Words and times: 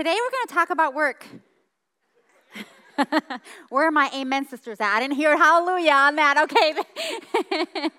Today 0.00 0.16
we're 0.18 0.30
going 0.30 0.46
to 0.48 0.54
talk 0.54 0.70
about 0.70 0.94
work. 0.94 1.26
Where 3.68 3.86
are 3.86 3.90
my 3.90 4.10
amen 4.14 4.46
sisters 4.48 4.80
at? 4.80 4.96
I 4.96 5.00
didn't 5.00 5.16
hear 5.16 5.36
hallelujah 5.36 5.92
on 5.92 6.16
that. 6.16 6.36
Okay. 6.38 6.72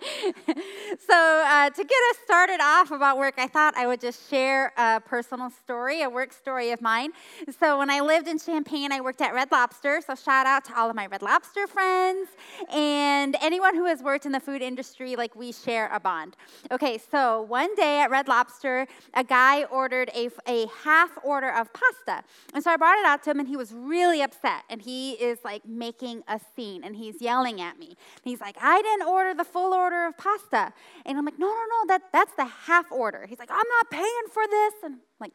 so, 1.08 1.16
uh, 1.16 1.70
to 1.70 1.84
get 1.84 2.00
us 2.12 2.18
started 2.24 2.60
off 2.62 2.92
about 2.92 3.18
work, 3.18 3.36
I 3.38 3.48
thought 3.48 3.76
I 3.76 3.88
would 3.88 4.02
just 4.02 4.30
share 4.30 4.74
a 4.78 5.00
personal 5.00 5.50
story, 5.50 6.02
a 6.02 6.10
work 6.10 6.34
story 6.34 6.72
of 6.72 6.82
mine. 6.82 7.12
So, 7.60 7.80
when 7.80 7.90
I 7.90 8.02
lived 8.02 8.28
in 8.28 8.40
Champaign, 8.40 8.92
I 8.92 9.02
worked 9.02 9.22
at 9.22 9.34
Red 9.34 9.52
Lobster. 9.52 10.02
So, 10.06 10.16
shout 10.16 10.46
out 10.46 10.66
to 10.66 10.78
all 10.78 10.90
of 10.90 10.96
my 10.96 11.08
Red 11.08 11.22
Lobster 11.22 11.68
friends 11.68 12.30
and 12.74 13.36
anyone 13.42 13.76
who 13.76 13.86
has 13.86 14.02
worked 14.02 14.26
in 14.26 14.32
the 14.32 14.40
food 14.40 14.62
industry, 14.62 15.16
like 15.16 15.36
we 15.36 15.52
share 15.52 15.90
a 15.94 16.00
bond. 16.00 16.36
Okay, 16.72 17.00
so 17.12 17.42
one 17.44 17.74
day 17.76 18.02
at 18.02 18.12
Red 18.12 18.28
Lobster, 18.28 18.88
a 19.14 19.24
guy 19.24 19.64
ordered 19.66 20.10
a, 20.16 20.30
a 20.48 20.68
half 20.84 21.12
order 21.24 21.50
of 21.50 21.70
pasta. 21.74 22.24
And 22.54 22.64
so 22.64 22.72
I 22.72 22.78
brought 22.78 23.00
it 23.00 23.06
out 23.06 23.24
to 23.24 23.32
him, 23.32 23.40
and 23.40 23.48
he 23.48 23.58
was 23.58 23.74
really 23.74 24.22
upset. 24.22 24.64
And 24.70 24.82
he 24.82 24.91
he 24.92 25.12
is 25.12 25.40
like 25.46 25.66
making 25.66 26.22
a 26.28 26.40
scene 26.54 26.84
and 26.84 26.96
he's 26.96 27.22
yelling 27.22 27.62
at 27.62 27.80
me. 27.80 27.88
And 27.88 28.26
he's 28.26 28.42
like, 28.42 28.58
I 28.62 28.82
didn't 28.82 29.08
order 29.08 29.34
the 29.34 29.46
full 29.46 29.74
order 29.74 30.06
of 30.06 30.18
pasta. 30.18 30.74
And 31.06 31.18
I'm 31.18 31.24
like, 31.24 31.40
no, 31.40 31.48
no, 31.48 31.54
no, 31.54 31.88
that, 31.88 32.02
that's 32.12 32.34
the 32.36 32.46
half 32.46 32.92
order. 32.92 33.26
He's 33.26 33.40
like, 33.40 33.52
I'm 33.52 33.70
not 33.78 33.90
paying 33.90 34.28
for 34.34 34.44
this. 34.50 34.74
And 34.84 34.96
I'm 34.96 35.00
like, 35.22 35.32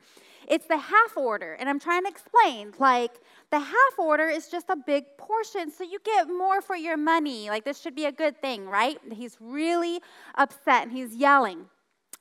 it's 0.47 0.67
the 0.67 0.77
half 0.77 1.17
order. 1.17 1.55
And 1.55 1.71
I'm 1.71 1.81
trying 1.81 2.03
to 2.03 2.11
explain, 2.11 2.75
like, 2.79 3.13
the 3.51 3.59
half 3.61 3.99
order 3.99 4.29
is 4.29 4.49
just 4.49 4.67
a 4.69 4.77
big 4.77 5.05
portion, 5.17 5.71
so 5.71 5.85
you 5.85 5.99
get 6.05 6.29
more 6.29 6.61
for 6.61 6.77
your 6.77 6.99
money. 6.99 7.49
Like, 7.49 7.65
this 7.65 7.81
should 7.81 7.95
be 7.95 8.05
a 8.05 8.13
good 8.13 8.41
thing, 8.43 8.67
right? 8.67 8.99
He's 9.11 9.39
really 9.41 10.01
upset 10.35 10.83
and 10.83 10.93
he's 10.93 11.15
yelling. 11.17 11.67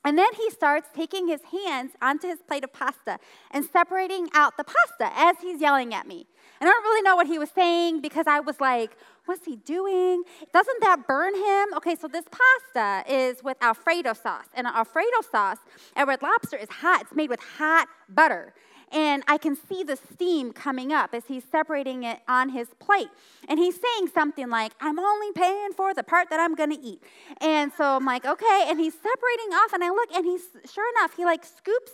And 0.04 0.16
then 0.16 0.32
he 0.34 0.50
starts 0.50 0.88
taking 0.94 1.26
his 1.26 1.40
hands 1.42 1.92
onto 2.00 2.28
his 2.28 2.38
plate 2.40 2.64
of 2.64 2.72
pasta 2.72 3.18
and 3.50 3.64
separating 3.64 4.28
out 4.34 4.56
the 4.56 4.64
pasta 4.64 5.10
as 5.16 5.36
he's 5.42 5.60
yelling 5.60 5.92
at 5.92 6.06
me. 6.06 6.26
And 6.60 6.68
I 6.68 6.72
don't 6.72 6.84
really 6.84 7.02
know 7.02 7.16
what 7.16 7.26
he 7.26 7.38
was 7.38 7.50
saying 7.50 8.00
because 8.00 8.26
I 8.26 8.40
was 8.40 8.60
like, 8.60 8.96
what's 9.26 9.44
he 9.44 9.56
doing? 9.56 10.22
Doesn't 10.52 10.80
that 10.80 11.06
burn 11.06 11.34
him? 11.34 11.74
Okay, 11.76 11.96
so 11.96 12.08
this 12.08 12.24
pasta 12.30 13.04
is 13.12 13.42
with 13.42 13.56
Alfredo 13.60 14.14
sauce. 14.14 14.46
And 14.54 14.66
Alfredo 14.66 15.20
sauce 15.30 15.58
at 15.94 16.06
Red 16.06 16.22
Lobster 16.22 16.56
is 16.56 16.68
hot. 16.70 17.02
It's 17.02 17.14
made 17.14 17.30
with 17.30 17.40
hot 17.58 17.88
butter. 18.08 18.54
And 18.92 19.24
I 19.26 19.36
can 19.36 19.56
see 19.56 19.82
the 19.82 19.96
steam 19.96 20.52
coming 20.52 20.92
up 20.92 21.12
as 21.12 21.24
he's 21.26 21.42
separating 21.44 22.04
it 22.04 22.20
on 22.28 22.50
his 22.50 22.68
plate. 22.78 23.08
And 23.48 23.58
he's 23.58 23.74
saying 23.74 24.08
something 24.14 24.48
like, 24.48 24.72
I'm 24.80 24.98
only 24.98 25.32
paying 25.32 25.72
for 25.76 25.92
the 25.92 26.04
part 26.04 26.30
that 26.30 26.38
I'm 26.38 26.54
gonna 26.54 26.78
eat. 26.80 27.02
And 27.40 27.72
so 27.76 27.84
I'm 27.84 28.04
like, 28.04 28.24
okay. 28.24 28.66
And 28.68 28.78
he's 28.78 28.94
separating 28.94 29.52
off, 29.54 29.72
and 29.72 29.82
I 29.82 29.90
look, 29.90 30.14
and 30.14 30.24
he's, 30.24 30.42
sure 30.72 30.84
enough, 30.96 31.16
he 31.16 31.24
like 31.24 31.44
scoops 31.44 31.92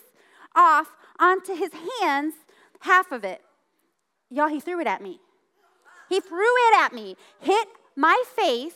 off 0.54 0.94
onto 1.18 1.54
his 1.54 1.70
hands 2.00 2.34
half 2.80 3.10
of 3.10 3.24
it. 3.24 3.42
Y'all, 4.32 4.48
he 4.48 4.60
threw 4.60 4.80
it 4.80 4.86
at 4.86 5.02
me. 5.02 5.20
He 6.08 6.20
threw 6.20 6.40
it 6.40 6.80
at 6.80 6.92
me, 6.92 7.16
hit 7.40 7.68
my 7.96 8.22
face, 8.34 8.74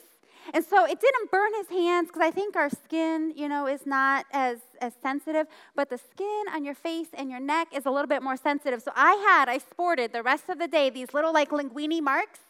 and 0.54 0.64
so 0.64 0.84
it 0.84 1.00
didn't 1.00 1.30
burn 1.30 1.52
his 1.54 1.68
hands 1.68 2.08
because 2.08 2.22
I 2.22 2.30
think 2.30 2.56
our 2.56 2.70
skin, 2.70 3.32
you 3.34 3.48
know, 3.48 3.66
is 3.66 3.84
not 3.84 4.26
as, 4.32 4.58
as 4.80 4.92
sensitive, 5.02 5.46
but 5.74 5.90
the 5.90 5.98
skin 5.98 6.44
on 6.54 6.64
your 6.64 6.74
face 6.74 7.08
and 7.12 7.30
your 7.30 7.40
neck 7.40 7.68
is 7.74 7.86
a 7.86 7.90
little 7.90 8.06
bit 8.06 8.22
more 8.22 8.36
sensitive. 8.36 8.80
So 8.82 8.92
I 8.94 9.14
had, 9.28 9.48
I 9.48 9.58
sported 9.58 10.12
the 10.12 10.22
rest 10.22 10.48
of 10.48 10.58
the 10.58 10.68
day 10.68 10.88
these 10.88 11.12
little 11.12 11.32
like 11.32 11.50
linguini 11.50 12.00
marks 12.00 12.40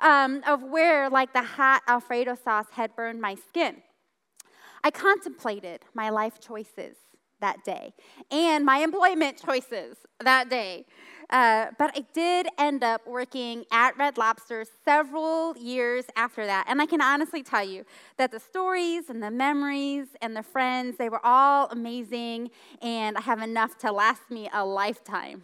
um, 0.00 0.42
of 0.46 0.62
where 0.62 1.08
like 1.08 1.32
the 1.32 1.42
hot 1.42 1.82
Alfredo 1.88 2.34
sauce 2.34 2.66
had 2.72 2.94
burned 2.94 3.20
my 3.20 3.34
skin. 3.34 3.82
I 4.84 4.90
contemplated 4.90 5.80
my 5.94 6.10
life 6.10 6.38
choices 6.40 6.96
that 7.40 7.64
day 7.64 7.94
and 8.30 8.64
my 8.64 8.78
employment 8.78 9.42
choices 9.44 9.96
that 10.20 10.50
day. 10.50 10.84
Uh, 11.30 11.66
but 11.78 11.92
I 11.94 12.04
did 12.14 12.48
end 12.58 12.82
up 12.82 13.06
working 13.06 13.64
at 13.70 13.96
Red 13.98 14.16
Lobster 14.16 14.64
several 14.84 15.56
years 15.58 16.06
after 16.16 16.46
that. 16.46 16.64
And 16.68 16.80
I 16.80 16.86
can 16.86 17.02
honestly 17.02 17.42
tell 17.42 17.62
you 17.62 17.84
that 18.16 18.30
the 18.30 18.40
stories 18.40 19.10
and 19.10 19.22
the 19.22 19.30
memories 19.30 20.06
and 20.22 20.34
the 20.34 20.42
friends, 20.42 20.96
they 20.96 21.10
were 21.10 21.24
all 21.24 21.68
amazing. 21.70 22.50
And 22.80 23.18
I 23.18 23.20
have 23.20 23.42
enough 23.42 23.76
to 23.78 23.92
last 23.92 24.30
me 24.30 24.48
a 24.52 24.64
lifetime. 24.64 25.42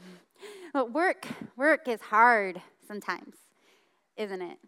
But 0.72 0.92
work, 0.92 1.26
work 1.56 1.86
is 1.86 2.00
hard 2.00 2.60
sometimes, 2.88 3.36
isn't 4.16 4.40
it? 4.40 4.58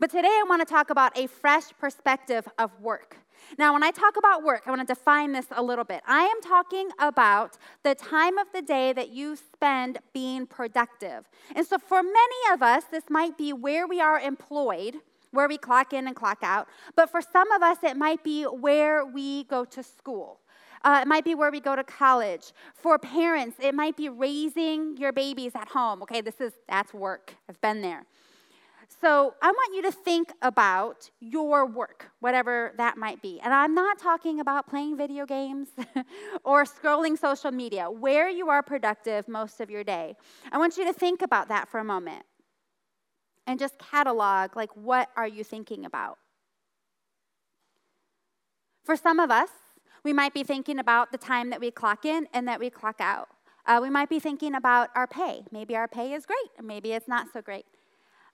But 0.00 0.10
today 0.10 0.28
I 0.28 0.44
want 0.48 0.66
to 0.66 0.66
talk 0.66 0.90
about 0.90 1.16
a 1.16 1.28
fresh 1.28 1.70
perspective 1.78 2.48
of 2.58 2.80
work. 2.80 3.16
Now, 3.58 3.72
when 3.72 3.82
I 3.82 3.90
talk 3.90 4.16
about 4.16 4.42
work, 4.42 4.62
I 4.66 4.70
want 4.70 4.86
to 4.86 4.94
define 4.94 5.32
this 5.32 5.46
a 5.50 5.62
little 5.62 5.84
bit. 5.84 6.02
I 6.06 6.22
am 6.22 6.40
talking 6.40 6.90
about 6.98 7.58
the 7.82 7.94
time 7.94 8.38
of 8.38 8.46
the 8.52 8.62
day 8.62 8.92
that 8.92 9.10
you 9.10 9.36
spend 9.36 9.98
being 10.12 10.46
productive. 10.46 11.28
And 11.54 11.66
so, 11.66 11.78
for 11.78 12.02
many 12.02 12.52
of 12.52 12.62
us, 12.62 12.84
this 12.84 13.04
might 13.08 13.36
be 13.36 13.52
where 13.52 13.86
we 13.86 14.00
are 14.00 14.18
employed, 14.20 14.96
where 15.30 15.48
we 15.48 15.58
clock 15.58 15.92
in 15.92 16.06
and 16.06 16.16
clock 16.16 16.38
out. 16.42 16.68
But 16.96 17.10
for 17.10 17.20
some 17.20 17.50
of 17.52 17.62
us, 17.62 17.78
it 17.82 17.96
might 17.96 18.22
be 18.22 18.44
where 18.44 19.04
we 19.04 19.44
go 19.44 19.64
to 19.64 19.82
school. 19.82 20.40
Uh, 20.84 21.00
it 21.02 21.08
might 21.08 21.24
be 21.24 21.34
where 21.34 21.50
we 21.50 21.60
go 21.60 21.76
to 21.76 21.84
college. 21.84 22.52
For 22.74 22.98
parents, 22.98 23.56
it 23.60 23.74
might 23.74 23.96
be 23.96 24.08
raising 24.08 24.96
your 24.96 25.12
babies 25.12 25.52
at 25.54 25.68
home. 25.68 26.02
Okay, 26.02 26.20
this 26.20 26.40
is 26.40 26.52
that's 26.68 26.92
work. 26.92 27.36
I've 27.48 27.60
been 27.60 27.82
there. 27.82 28.04
So 29.02 29.34
I 29.42 29.50
want 29.50 29.74
you 29.74 29.82
to 29.82 29.90
think 29.90 30.32
about 30.42 31.10
your 31.18 31.66
work, 31.66 32.12
whatever 32.20 32.72
that 32.78 32.96
might 32.96 33.20
be. 33.20 33.40
And 33.42 33.52
I'm 33.52 33.74
not 33.74 33.98
talking 33.98 34.38
about 34.38 34.68
playing 34.68 34.96
video 34.96 35.26
games 35.26 35.70
or 36.44 36.64
scrolling 36.64 37.18
social 37.18 37.50
media, 37.50 37.90
where 37.90 38.28
you 38.28 38.48
are 38.48 38.62
productive 38.62 39.26
most 39.26 39.60
of 39.60 39.70
your 39.70 39.82
day. 39.82 40.14
I 40.52 40.58
want 40.58 40.76
you 40.76 40.84
to 40.84 40.92
think 40.92 41.20
about 41.20 41.48
that 41.48 41.68
for 41.68 41.80
a 41.80 41.84
moment 41.84 42.24
and 43.48 43.58
just 43.58 43.76
catalog 43.76 44.54
like 44.54 44.70
what 44.76 45.08
are 45.16 45.26
you 45.26 45.42
thinking 45.42 45.84
about? 45.84 46.16
For 48.84 48.94
some 48.94 49.18
of 49.18 49.32
us, 49.32 49.50
we 50.04 50.12
might 50.12 50.32
be 50.32 50.44
thinking 50.44 50.78
about 50.78 51.10
the 51.10 51.18
time 51.18 51.50
that 51.50 51.58
we 51.58 51.72
clock 51.72 52.04
in 52.04 52.28
and 52.32 52.46
that 52.46 52.60
we 52.60 52.70
clock 52.70 53.00
out. 53.00 53.28
Uh, 53.66 53.80
we 53.82 53.90
might 53.90 54.08
be 54.08 54.20
thinking 54.20 54.54
about 54.54 54.90
our 54.94 55.08
pay. 55.08 55.42
Maybe 55.50 55.74
our 55.74 55.88
pay 55.88 56.12
is 56.12 56.24
great, 56.24 56.64
maybe 56.64 56.92
it's 56.92 57.08
not 57.08 57.26
so 57.32 57.42
great. 57.42 57.66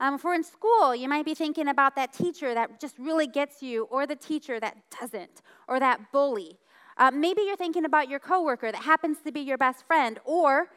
Um, 0.00 0.14
if 0.14 0.24
we're 0.24 0.34
in 0.34 0.44
school, 0.44 0.94
you 0.94 1.08
might 1.08 1.24
be 1.24 1.34
thinking 1.34 1.68
about 1.68 1.96
that 1.96 2.12
teacher 2.12 2.54
that 2.54 2.80
just 2.80 2.98
really 2.98 3.26
gets 3.26 3.62
you, 3.62 3.84
or 3.84 4.06
the 4.06 4.16
teacher 4.16 4.60
that 4.60 4.76
doesn't, 5.00 5.42
or 5.66 5.80
that 5.80 6.12
bully. 6.12 6.58
Uh, 6.96 7.10
maybe 7.10 7.42
you're 7.42 7.56
thinking 7.56 7.84
about 7.84 8.08
your 8.08 8.20
coworker 8.20 8.70
that 8.70 8.82
happens 8.82 9.18
to 9.24 9.32
be 9.32 9.40
your 9.40 9.58
best 9.58 9.86
friend, 9.86 10.20
or 10.24 10.68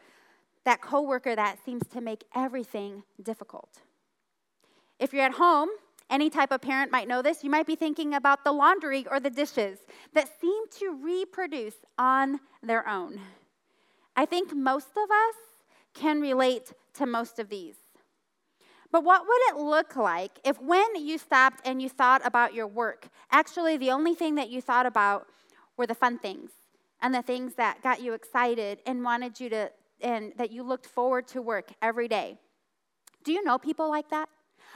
that 0.66 0.82
coworker 0.82 1.36
that 1.36 1.58
seems 1.64 1.88
to 1.88 2.02
make 2.02 2.24
everything 2.36 3.04
difficult. 3.22 3.82
If 5.00 5.14
you're 5.14 5.26
at 5.26 5.34
home, 5.34 5.70
any 6.12 6.30
type 6.30 6.52
of 6.52 6.62
parent 6.62 6.92
might 6.92 7.08
know 7.08 7.22
this. 7.22 7.44
You 7.44 7.50
might 7.50 7.66
be 7.66 7.76
thinking 7.76 8.14
about 8.14 8.44
the 8.44 8.52
laundry 8.52 9.06
or 9.10 9.20
the 9.20 9.30
dishes 9.30 9.80
that 10.14 10.30
seem 10.42 10.68
to 10.80 10.90
reproduce 11.02 11.76
on 11.98 12.42
their 12.62 12.88
own. 12.88 13.20
I 14.16 14.26
think 14.26 14.54
most 14.54 14.90
of 14.90 15.10
us 15.10 15.36
can 15.94 16.20
relate 16.20 16.74
to 16.96 17.06
most 17.06 17.40
of 17.40 17.48
these. 17.48 17.76
But 18.92 19.04
what 19.04 19.22
would 19.26 19.42
it 19.50 19.58
look 19.58 19.96
like 19.96 20.40
if, 20.44 20.62
when 20.62 20.96
you 20.96 21.18
stopped 21.18 21.66
and 21.66 21.82
you 21.82 21.90
thought 21.90 22.22
about 22.26 22.54
your 22.54 22.68
work, 22.68 23.08
actually 23.32 23.78
the 23.78 23.92
only 23.92 24.16
thing 24.16 24.36
that 24.36 24.50
you 24.50 24.62
thought 24.62 24.86
about 24.86 25.28
were 25.78 25.88
the 25.88 25.96
fun 25.96 26.20
things 26.20 26.52
and 27.02 27.16
the 27.16 27.22
things 27.22 27.56
that 27.56 27.82
got 27.82 28.02
you 28.02 28.14
excited 28.14 28.80
and 28.86 29.04
wanted 29.04 29.40
you 29.40 29.50
to, 29.50 29.72
and 30.02 30.34
that 30.38 30.52
you 30.52 30.64
looked 30.64 30.86
forward 30.86 31.28
to 31.28 31.42
work 31.42 31.72
every 31.82 32.08
day? 32.08 32.38
Do 33.24 33.32
you 33.32 33.44
know 33.44 33.58
people 33.58 33.90
like 33.90 34.10
that? 34.10 34.28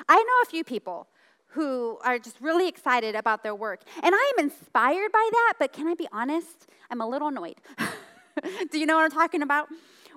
I 0.07 0.15
know 0.15 0.33
a 0.43 0.49
few 0.49 0.63
people 0.63 1.07
who 1.47 1.97
are 2.03 2.19
just 2.19 2.39
really 2.41 2.67
excited 2.67 3.15
about 3.15 3.43
their 3.43 3.55
work. 3.55 3.81
And 4.03 4.13
I 4.13 4.33
am 4.37 4.45
inspired 4.45 5.11
by 5.11 5.29
that, 5.31 5.53
but 5.57 5.73
can 5.73 5.87
I 5.87 5.93
be 5.93 6.07
honest? 6.11 6.67
I'm 6.89 7.01
a 7.01 7.07
little 7.07 7.29
annoyed. 7.29 7.55
do 8.71 8.77
you 8.77 8.85
know 8.85 8.95
what 8.95 9.05
I'm 9.05 9.11
talking 9.11 9.41
about? 9.41 9.67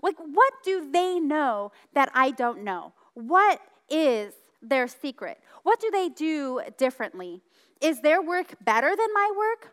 Like, 0.03 0.17
what 0.19 0.53
do 0.65 0.91
they 0.91 1.19
know 1.21 1.73
that 1.95 2.11
I 2.13 2.33
don't 2.33 2.65
know? 2.65 2.93
What 3.15 3.61
is 3.91 4.35
their 4.63 4.89
secret? 4.89 5.39
What 5.63 5.81
do 5.81 5.91
they 5.91 6.09
do 6.09 6.61
differently? 6.77 7.43
Is 7.81 8.01
their 8.01 8.21
work 8.23 8.55
better 8.65 8.89
than 8.89 9.09
my 9.15 9.33
work? 9.37 9.73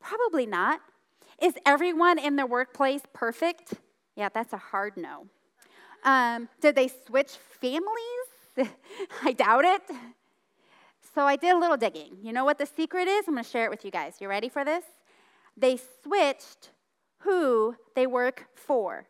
Probably 0.00 0.46
not. 0.46 0.80
Is 1.40 1.54
everyone 1.64 2.18
in 2.18 2.36
their 2.36 2.46
workplace 2.46 3.02
perfect? 3.12 3.74
Yeah, 4.14 4.28
that's 4.32 4.52
a 4.52 4.58
hard 4.58 4.96
no. 4.96 5.26
Um, 6.04 6.48
did 6.60 6.74
they 6.74 6.88
switch 7.06 7.32
families? 7.60 7.90
I 9.22 9.32
doubt 9.32 9.64
it. 9.64 9.82
So 11.14 11.22
I 11.22 11.36
did 11.36 11.54
a 11.54 11.58
little 11.58 11.76
digging. 11.76 12.18
You 12.22 12.32
know 12.32 12.44
what 12.44 12.58
the 12.58 12.66
secret 12.66 13.08
is? 13.08 13.26
I'm 13.26 13.34
going 13.34 13.44
to 13.44 13.50
share 13.50 13.64
it 13.64 13.70
with 13.70 13.84
you 13.84 13.90
guys. 13.90 14.16
You 14.20 14.28
ready 14.28 14.48
for 14.48 14.64
this? 14.64 14.84
They 15.56 15.78
switched 16.02 16.70
who 17.20 17.74
they 17.94 18.06
work 18.06 18.46
for. 18.54 19.06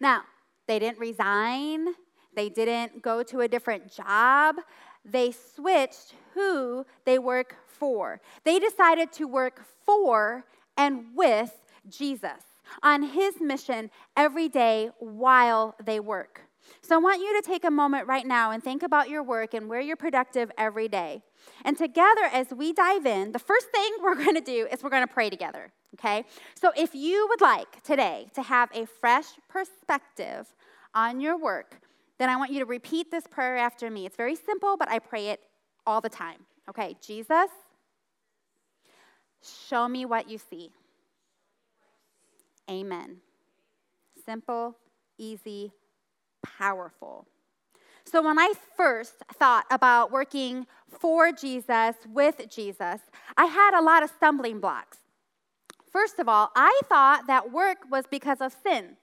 Now, 0.00 0.22
they 0.66 0.78
didn't 0.78 0.98
resign, 0.98 1.88
they 2.34 2.48
didn't 2.48 3.02
go 3.02 3.22
to 3.24 3.40
a 3.40 3.48
different 3.48 3.92
job. 3.92 4.56
They 5.04 5.32
switched 5.32 6.14
who 6.34 6.84
they 7.04 7.18
work 7.18 7.56
for. 7.66 8.20
They 8.44 8.58
decided 8.58 9.12
to 9.12 9.26
work 9.26 9.64
for 9.84 10.44
and 10.76 11.06
with 11.14 11.52
Jesus. 11.88 12.44
on 12.82 13.02
His 13.02 13.40
mission 13.40 13.90
every 14.16 14.48
day 14.48 14.90
while 14.98 15.74
they 15.82 16.00
work. 16.00 16.42
So 16.82 16.96
I 16.96 16.98
want 16.98 17.20
you 17.20 17.40
to 17.40 17.46
take 17.46 17.64
a 17.64 17.70
moment 17.70 18.06
right 18.06 18.26
now 18.26 18.50
and 18.50 18.62
think 18.62 18.82
about 18.82 19.08
your 19.08 19.22
work 19.22 19.54
and 19.54 19.68
where 19.68 19.80
you're 19.80 19.96
productive 19.96 20.50
every 20.58 20.88
day. 20.88 21.22
And 21.64 21.76
together, 21.76 22.24
as 22.32 22.52
we 22.52 22.72
dive 22.72 23.06
in, 23.06 23.32
the 23.32 23.38
first 23.38 23.68
thing 23.70 23.90
we're 24.02 24.14
going 24.14 24.34
to 24.34 24.40
do 24.40 24.66
is 24.70 24.82
we're 24.82 24.90
going 24.90 25.06
to 25.06 25.12
pray 25.12 25.30
together, 25.30 25.72
okay? 25.94 26.24
So 26.54 26.72
if 26.76 26.94
you 26.94 27.26
would 27.30 27.40
like 27.40 27.82
today 27.82 28.28
to 28.34 28.42
have 28.42 28.70
a 28.74 28.86
fresh 28.86 29.26
perspective 29.48 30.54
on 30.94 31.20
your 31.20 31.38
work, 31.38 31.80
then 32.18 32.28
I 32.28 32.36
want 32.36 32.52
you 32.52 32.58
to 32.60 32.66
repeat 32.66 33.10
this 33.10 33.26
prayer 33.26 33.56
after 33.56 33.90
me. 33.90 34.06
It's 34.06 34.16
very 34.16 34.34
simple, 34.34 34.76
but 34.76 34.90
I 34.90 34.98
pray 34.98 35.28
it 35.28 35.40
all 35.86 36.00
the 36.00 36.08
time. 36.08 36.38
Okay, 36.68 36.96
Jesus, 37.00 37.48
show 39.42 39.88
me 39.88 40.04
what 40.04 40.28
you 40.28 40.38
see. 40.38 40.70
Amen. 42.70 43.18
Simple, 44.26 44.76
easy, 45.16 45.72
powerful. 46.42 47.26
So, 48.04 48.22
when 48.22 48.38
I 48.38 48.52
first 48.76 49.14
thought 49.34 49.64
about 49.70 50.10
working 50.10 50.66
for 50.88 51.32
Jesus, 51.32 51.94
with 52.06 52.48
Jesus, 52.50 53.00
I 53.36 53.46
had 53.46 53.78
a 53.78 53.82
lot 53.82 54.02
of 54.02 54.10
stumbling 54.10 54.60
blocks. 54.60 54.98
First 55.90 56.18
of 56.18 56.28
all, 56.28 56.50
I 56.54 56.80
thought 56.84 57.26
that 57.26 57.50
work 57.50 57.78
was 57.90 58.04
because 58.10 58.40
of 58.40 58.54
sin. 58.62 58.96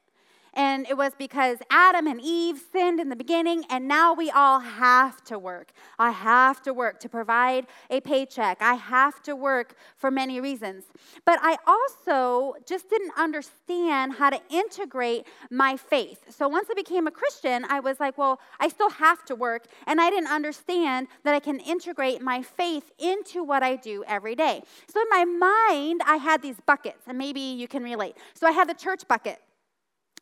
And 0.56 0.88
it 0.90 0.96
was 0.96 1.14
because 1.18 1.58
Adam 1.70 2.08
and 2.08 2.22
Eve 2.22 2.62
sinned 2.72 3.00
in 3.00 3.10
the 3.10 3.16
beginning, 3.16 3.66
and 3.70 3.88
now 3.88 4.14
we 4.14 4.32
all 4.32 4.60
have 4.60 5.24
to 5.26 5.38
work. 5.38 5.72
I 6.00 6.12
have 6.12 6.62
to 6.64 6.74
work 6.74 7.00
to 7.02 7.10
provide 7.10 7.68
a 7.90 8.00
paycheck. 8.00 8.62
I 8.62 8.76
have 8.76 9.22
to 9.24 9.36
work 9.36 9.76
for 9.98 10.10
many 10.10 10.40
reasons. 10.40 10.86
But 11.26 11.40
I 11.42 11.58
also 11.68 12.54
just 12.66 12.90
didn't 12.90 13.12
understand 13.18 14.14
how 14.14 14.30
to 14.30 14.40
integrate 14.50 15.26
my 15.52 15.76
faith. 15.76 16.20
So 16.30 16.48
once 16.48 16.68
I 16.72 16.74
became 16.74 17.06
a 17.08 17.12
Christian, 17.12 17.66
I 17.66 17.82
was 17.82 18.00
like, 18.00 18.18
well, 18.18 18.40
I 18.60 18.70
still 18.70 18.92
have 18.92 19.26
to 19.26 19.36
work. 19.36 19.66
And 19.88 20.00
I 20.00 20.10
didn't 20.10 20.32
understand 20.32 21.08
that 21.24 21.36
I 21.36 21.40
can 21.40 21.60
integrate 21.60 22.22
my 22.22 22.42
faith 22.42 22.92
into 22.98 23.44
what 23.44 23.62
I 23.62 23.76
do 23.76 24.04
every 24.08 24.36
day. 24.36 24.64
So 24.88 25.02
in 25.02 25.08
my 25.10 25.26
mind, 25.26 26.02
I 26.06 26.16
had 26.16 26.42
these 26.42 26.58
buckets, 26.66 27.04
and 27.08 27.18
maybe 27.18 27.42
you 27.42 27.68
can 27.68 27.84
relate. 27.84 28.16
So 28.34 28.48
I 28.48 28.52
had 28.52 28.70
the 28.70 28.74
church 28.74 29.08
bucket. 29.08 29.42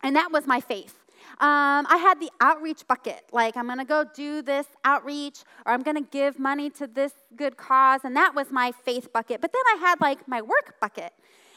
And 0.04 0.16
that 0.16 0.32
was 0.32 0.46
my 0.46 0.60
faith. 0.60 1.00
Um, 1.40 1.88
I 1.90 1.98
had 1.98 2.20
the 2.20 2.30
outreach 2.42 2.88
bucket, 2.88 3.24
like 3.32 3.58
I'm 3.58 3.68
gonna 3.68 3.86
go 3.86 4.06
do 4.14 4.42
this 4.42 4.68
outreach 4.86 5.40
or 5.66 5.72
I'm 5.74 5.82
gonna 5.82 6.02
give 6.02 6.38
money 6.38 6.70
to 6.72 6.86
this 6.86 7.14
good 7.36 7.58
cause, 7.58 8.02
and 8.04 8.16
that 8.16 8.36
was 8.36 8.52
my 8.52 8.72
faith 8.72 9.12
bucket. 9.12 9.42
But 9.42 9.52
then 9.52 9.64
I 9.74 9.78
had 9.80 10.00
like 10.00 10.28
my 10.28 10.42
work 10.42 10.76
bucket 10.80 11.12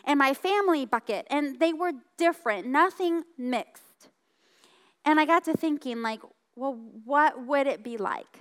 and 0.05 0.19
my 0.19 0.33
family 0.33 0.87
bucket, 0.87 1.27
and 1.29 1.59
they 1.59 1.73
were 1.73 1.93
different, 2.17 2.67
nothing 2.69 3.25
mixed. 3.37 4.09
And 5.05 5.21
I 5.21 5.25
got 5.25 5.45
to 5.45 5.53
thinking, 5.53 6.01
like, 6.03 6.21
well, 6.55 6.79
what 7.05 7.47
would 7.47 7.67
it 7.67 7.85
be 7.85 7.97
like 7.97 8.41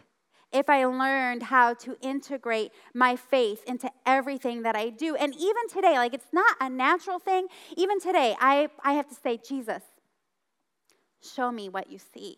if 0.53 0.69
I 0.69 0.85
learned 0.85 1.43
how 1.43 1.73
to 1.73 1.97
integrate 2.01 2.71
my 2.93 3.15
faith 3.15 3.63
into 3.67 3.89
everything 4.05 4.63
that 4.63 4.75
I 4.75 4.89
do? 4.89 5.15
And 5.15 5.35
even 5.35 5.67
today, 5.69 5.97
like, 5.97 6.13
it's 6.13 6.31
not 6.31 6.55
a 6.61 6.69
natural 6.69 7.19
thing. 7.19 7.47
Even 7.75 7.99
today, 7.99 8.35
I, 8.39 8.69
I 8.83 8.93
have 8.93 9.07
to 9.09 9.15
say, 9.15 9.37
Jesus, 9.37 9.83
Show 11.33 11.51
me 11.51 11.69
what 11.69 11.91
you 11.91 11.99
see. 12.13 12.37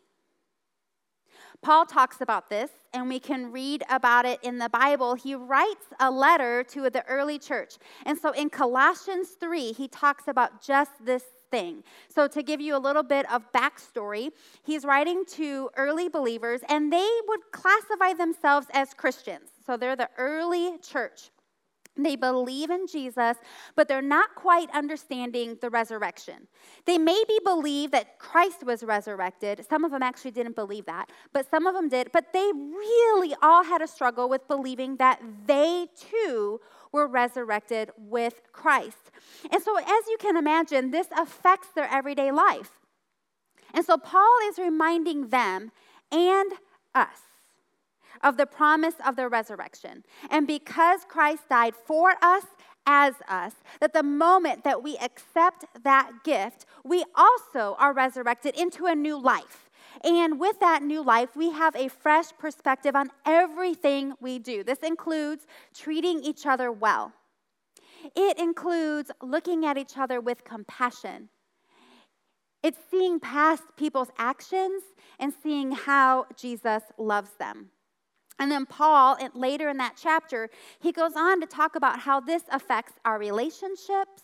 Paul 1.62 1.86
talks 1.86 2.22
about 2.22 2.50
this, 2.50 2.69
and 2.94 3.10
we 3.10 3.19
can 3.19 3.51
read 3.51 3.84
about 3.89 4.25
it 4.25 4.39
in 4.44 4.60
the 4.60 4.69
Bible. 4.69 5.16
He 5.16 5.36
writes 5.36 5.86
a 6.00 6.10
letter 6.10 6.63
to 6.66 6.89
the 6.89 7.06
early 7.07 7.39
church. 7.39 7.75
And 8.06 8.18
so 8.18 8.31
in 8.31 8.50
Colossians 8.50 9.30
3, 9.39 9.74
he 9.74 9.88
talks 9.88 10.28
about 10.28 10.62
just 10.62 10.92
this 11.04 11.24
thing. 11.50 11.84
So, 12.10 12.28
to 12.28 12.44
give 12.44 12.62
you 12.62 12.75
a 12.75 12.80
little 12.80 13.04
bit 13.04 13.30
of 13.31 13.51
backstory, 13.54 14.31
he's 14.63 14.86
writing 14.86 15.24
to 15.31 15.69
early 15.78 16.10
believers, 16.10 16.62
and 16.68 16.92
they 16.92 17.10
would 17.28 17.40
classify 17.51 18.13
themselves 18.13 18.68
as 18.74 18.94
Christians. 18.94 19.50
So, 19.66 19.78
they're 19.78 19.95
the 19.95 20.10
early 20.18 20.78
church. 20.80 21.30
They 21.97 22.15
believe 22.15 22.69
in 22.69 22.88
Jesus, 22.88 23.38
but 23.75 23.88
they're 23.88 24.01
not 24.01 24.35
quite 24.35 24.69
understanding 24.71 25.57
the 25.61 25.69
resurrection. 25.69 26.47
They 26.85 26.97
maybe 26.97 27.39
believe 27.44 27.91
that 27.91 28.19
Christ 28.19 28.63
was 28.63 28.83
resurrected. 28.83 29.65
Some 29.67 29.83
of 29.83 29.91
them 29.91 30.03
actually 30.03 30.31
didn't 30.31 30.55
believe 30.55 30.85
that, 30.85 31.11
but 31.33 31.49
some 31.49 31.65
of 31.65 31.73
them 31.73 31.89
did. 31.89 32.11
But 32.11 32.33
they 32.33 32.51
really 32.53 33.35
all 33.41 33.63
had 33.63 33.81
a 33.81 33.88
struggle 33.88 34.29
with 34.29 34.47
believing 34.47 34.97
that 34.97 35.21
they 35.45 35.88
too 35.95 36.61
were 36.91 37.07
resurrected 37.07 37.91
with 37.97 38.41
Christ. 38.51 39.11
And 39.51 39.61
so, 39.61 39.77
as 39.77 40.07
you 40.07 40.17
can 40.19 40.38
imagine, 40.38 40.91
this 40.91 41.07
affects 41.17 41.69
their 41.75 41.89
everyday 41.91 42.31
life. 42.31 42.71
And 43.73 43.85
so, 43.85 43.97
Paul 43.97 44.38
is 44.49 44.57
reminding 44.57 45.29
them 45.29 45.71
and 46.11 46.53
us 46.95 47.19
of 48.24 48.38
the 48.38 48.46
promise 48.46 48.96
of 49.06 49.16
the 49.16 49.28
resurrection. 49.30 50.04
And 50.30 50.48
because 50.48 51.02
Christ 51.08 51.44
died 51.50 51.75
for 51.75 52.14
us, 52.22 52.44
as 52.88 53.16
us, 53.28 53.54
that 53.81 53.94
the 53.94 54.02
moment 54.02 54.64
that 54.64 54.81
we 54.81 54.98
accept 54.98 55.66
that 55.84 56.12
gift, 56.24 56.66
we 56.86 57.04
also 57.16 57.75
are 57.78 57.94
resurrected 57.94 58.56
into 58.56 58.86
a 58.86 58.96
new 58.96 59.22
life. 59.22 59.69
And 60.04 60.40
with 60.40 60.60
that 60.62 60.84
new 60.84 61.04
life, 61.04 61.36
we 61.36 61.52
have 61.52 61.75
a 61.75 61.90
fresh 61.90 62.28
perspective 62.40 62.96
on 62.96 63.10
everything 63.25 64.14
we 64.22 64.40
do. 64.40 64.64
This 64.64 64.80
includes 64.80 65.46
treating 65.75 66.24
each 66.24 66.46
other 66.46 66.72
well, 66.72 67.12
it 68.16 68.38
includes 68.38 69.12
looking 69.22 69.66
at 69.66 69.78
each 69.78 69.98
other 69.98 70.22
with 70.22 70.46
compassion. 70.46 71.30
It's 72.64 72.78
seeing 72.90 73.19
past 73.19 73.64
people's 73.75 74.10
actions 74.18 74.84
and 75.19 75.34
seeing 75.44 75.72
how 75.72 76.25
Jesus 76.36 76.84
loves 76.98 77.31
them. 77.40 77.69
And 78.39 78.51
then 78.51 78.66
Paul, 78.66 79.18
later 79.33 79.69
in 79.69 79.78
that 79.78 79.97
chapter, 80.02 80.50
he 80.80 80.92
goes 80.92 81.16
on 81.16 81.42
to 81.42 81.47
talk 81.47 81.76
about 81.76 82.00
how 82.00 82.19
this 82.19 82.44
affects 82.52 82.94
our 83.04 83.18
relationships, 83.18 84.23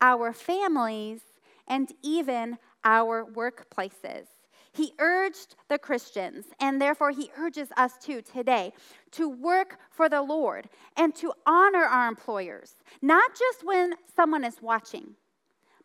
our 0.00 0.32
families, 0.32 1.20
and 1.68 1.92
even 2.02 2.58
our 2.84 3.24
workplaces. 3.24 4.26
He 4.72 4.92
urged 4.98 5.54
the 5.68 5.78
Christians, 5.78 6.46
and 6.60 6.82
therefore 6.82 7.10
he 7.10 7.30
urges 7.38 7.68
us 7.76 7.92
too 7.98 8.20
today, 8.20 8.74
to 9.12 9.28
work 9.28 9.78
for 9.90 10.08
the 10.08 10.20
Lord 10.20 10.68
and 10.96 11.14
to 11.16 11.32
honor 11.46 11.84
our 11.84 12.08
employers, 12.08 12.74
not 13.00 13.30
just 13.30 13.64
when 13.64 13.94
someone 14.14 14.44
is 14.44 14.60
watching, 14.60 15.14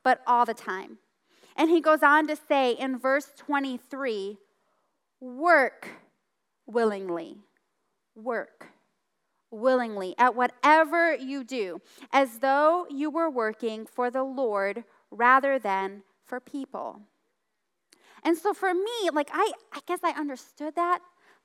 but 0.04 0.22
all 0.28 0.46
the 0.46 0.54
time. 0.54 0.98
And 1.56 1.70
he 1.70 1.80
goes 1.80 2.04
on 2.04 2.28
to 2.28 2.36
say 2.36 2.72
in 2.74 2.98
verse 2.98 3.32
23 3.38 4.38
work 5.22 5.88
willingly 6.66 7.38
work 8.16 8.68
willingly 9.52 10.16
at 10.18 10.36
whatever 10.36 11.14
you 11.14 11.44
do, 11.44 11.82
as 12.12 12.40
though 12.40 12.86
you 12.90 13.10
were 13.10 13.30
working 13.30 13.86
for 13.86 14.10
the 14.10 14.24
Lord 14.24 14.84
rather 15.12 15.60
than 15.60 16.04
for 16.26 16.40
people. 16.40 17.02
And 18.24 18.38
so 18.38 18.54
for 18.54 18.74
me, 18.74 19.10
like 19.12 19.30
I, 19.34 19.52
I 19.74 19.80
guess 19.86 20.00
I 20.04 20.12
understood 20.12 20.76
that, 20.76 21.00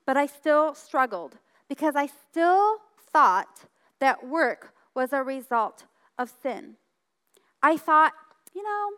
but 0.05 0.15
I 0.15 0.25
still 0.25 0.73
struggled 0.73 1.37
because 1.67 1.95
I 1.95 2.07
still 2.07 2.77
thought 3.11 3.65
that 3.99 4.25
work 4.25 4.73
was 4.95 5.11
a 5.11 5.23
result 5.23 5.85
of 6.17 6.31
sin. 6.41 6.75
I 7.61 7.77
thought, 7.77 8.13
you 8.53 8.63
know, 8.63 8.89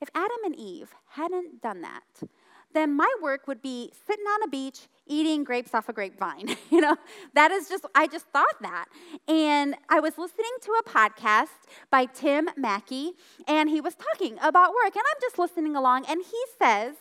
if 0.00 0.08
Adam 0.14 0.38
and 0.44 0.56
Eve 0.56 0.94
hadn't 1.10 1.60
done 1.60 1.82
that, 1.82 2.28
then 2.74 2.94
my 2.94 3.12
work 3.22 3.46
would 3.46 3.62
be 3.62 3.90
sitting 4.06 4.24
on 4.24 4.42
a 4.44 4.48
beach 4.48 4.88
eating 5.06 5.42
grapes 5.42 5.74
off 5.74 5.88
a 5.88 5.92
grapevine. 5.92 6.56
you 6.70 6.80
know, 6.80 6.96
that 7.34 7.50
is 7.50 7.68
just, 7.68 7.86
I 7.94 8.06
just 8.06 8.26
thought 8.26 8.60
that. 8.60 8.86
And 9.26 9.74
I 9.88 10.00
was 10.00 10.18
listening 10.18 10.52
to 10.62 10.72
a 10.72 10.88
podcast 10.88 11.66
by 11.90 12.04
Tim 12.04 12.48
Mackie, 12.56 13.12
and 13.46 13.70
he 13.70 13.80
was 13.80 13.94
talking 13.94 14.36
about 14.42 14.70
work. 14.70 14.94
And 14.94 15.04
I'm 15.04 15.20
just 15.20 15.38
listening 15.38 15.76
along, 15.76 16.04
and 16.08 16.20
he 16.22 16.42
says 16.58 16.94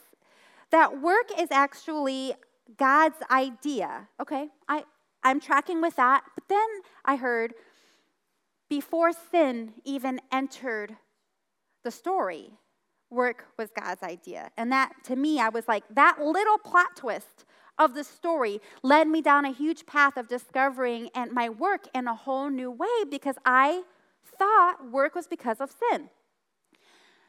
that 0.71 1.01
work 1.01 1.29
is 1.38 1.50
actually 1.51 2.33
God's 2.77 3.17
idea. 3.29 4.07
Okay, 4.21 4.50
I, 4.67 4.83
I'm 5.24 5.39
tracking 5.39 5.81
with 5.81 5.95
that. 5.97 6.24
But 6.36 6.45
then 6.47 6.67
I 7.05 7.15
heard 7.15 7.53
before 8.69 9.12
sin 9.12 9.74
even 9.86 10.19
entered 10.31 10.97
the 11.83 11.91
story, 11.91 12.51
work 13.09 13.45
was 13.57 13.69
God's 13.71 14.03
idea. 14.03 14.51
And 14.57 14.71
that, 14.71 14.91
to 15.05 15.15
me, 15.15 15.39
I 15.39 15.49
was 15.49 15.67
like, 15.67 15.83
that 15.93 16.19
little 16.21 16.57
plot 16.57 16.95
twist 16.95 17.45
of 17.79 17.93
the 17.93 18.03
story 18.03 18.59
led 18.83 19.07
me 19.07 19.21
down 19.21 19.45
a 19.45 19.51
huge 19.51 19.85
path 19.85 20.17
of 20.17 20.27
discovering 20.27 21.09
and 21.13 21.31
my 21.31 21.49
work 21.49 21.85
in 21.93 22.07
a 22.07 22.15
whole 22.15 22.49
new 22.49 22.71
way 22.71 23.03
because 23.09 23.35
I 23.45 23.83
thought 24.37 24.91
work 24.91 25.15
was 25.15 25.27
because 25.27 25.61
of 25.61 25.71
sin. 25.71 26.09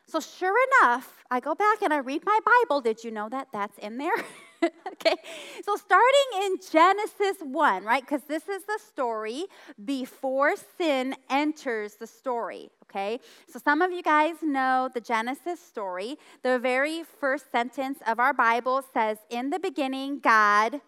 So, 0.06 0.20
sure 0.20 0.56
enough, 0.82 1.24
I 1.30 1.38
go 1.38 1.54
back 1.54 1.82
and 1.82 1.92
I 1.92 1.98
read 1.98 2.22
my 2.24 2.38
Bible. 2.44 2.80
Did 2.80 3.04
you 3.04 3.10
know 3.10 3.28
that 3.28 3.48
that's 3.52 3.76
in 3.78 3.98
there? 3.98 4.16
okay, 4.92 5.16
so 5.64 5.76
starting 5.76 6.44
in 6.44 6.56
Genesis 6.70 7.36
1, 7.42 7.84
right? 7.84 8.02
Because 8.02 8.22
this 8.28 8.48
is 8.48 8.64
the 8.64 8.78
story 8.86 9.44
before 9.84 10.54
sin 10.76 11.14
enters 11.30 11.94
the 11.94 12.06
story, 12.06 12.70
okay? 12.84 13.20
So 13.48 13.58
some 13.58 13.82
of 13.82 13.92
you 13.92 14.02
guys 14.02 14.36
know 14.42 14.88
the 14.92 15.00
Genesis 15.00 15.60
story. 15.60 16.16
The 16.42 16.58
very 16.58 17.04
first 17.20 17.50
sentence 17.52 17.98
of 18.06 18.18
our 18.18 18.34
Bible 18.34 18.82
says, 18.92 19.18
In 19.30 19.50
the 19.50 19.58
beginning, 19.58 20.20
God 20.20 20.80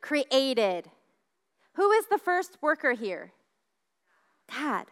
created. 0.00 0.90
Who 1.74 1.90
is 1.92 2.06
the 2.06 2.18
first 2.18 2.58
worker 2.60 2.92
here? 2.92 3.32
God. 4.54 4.86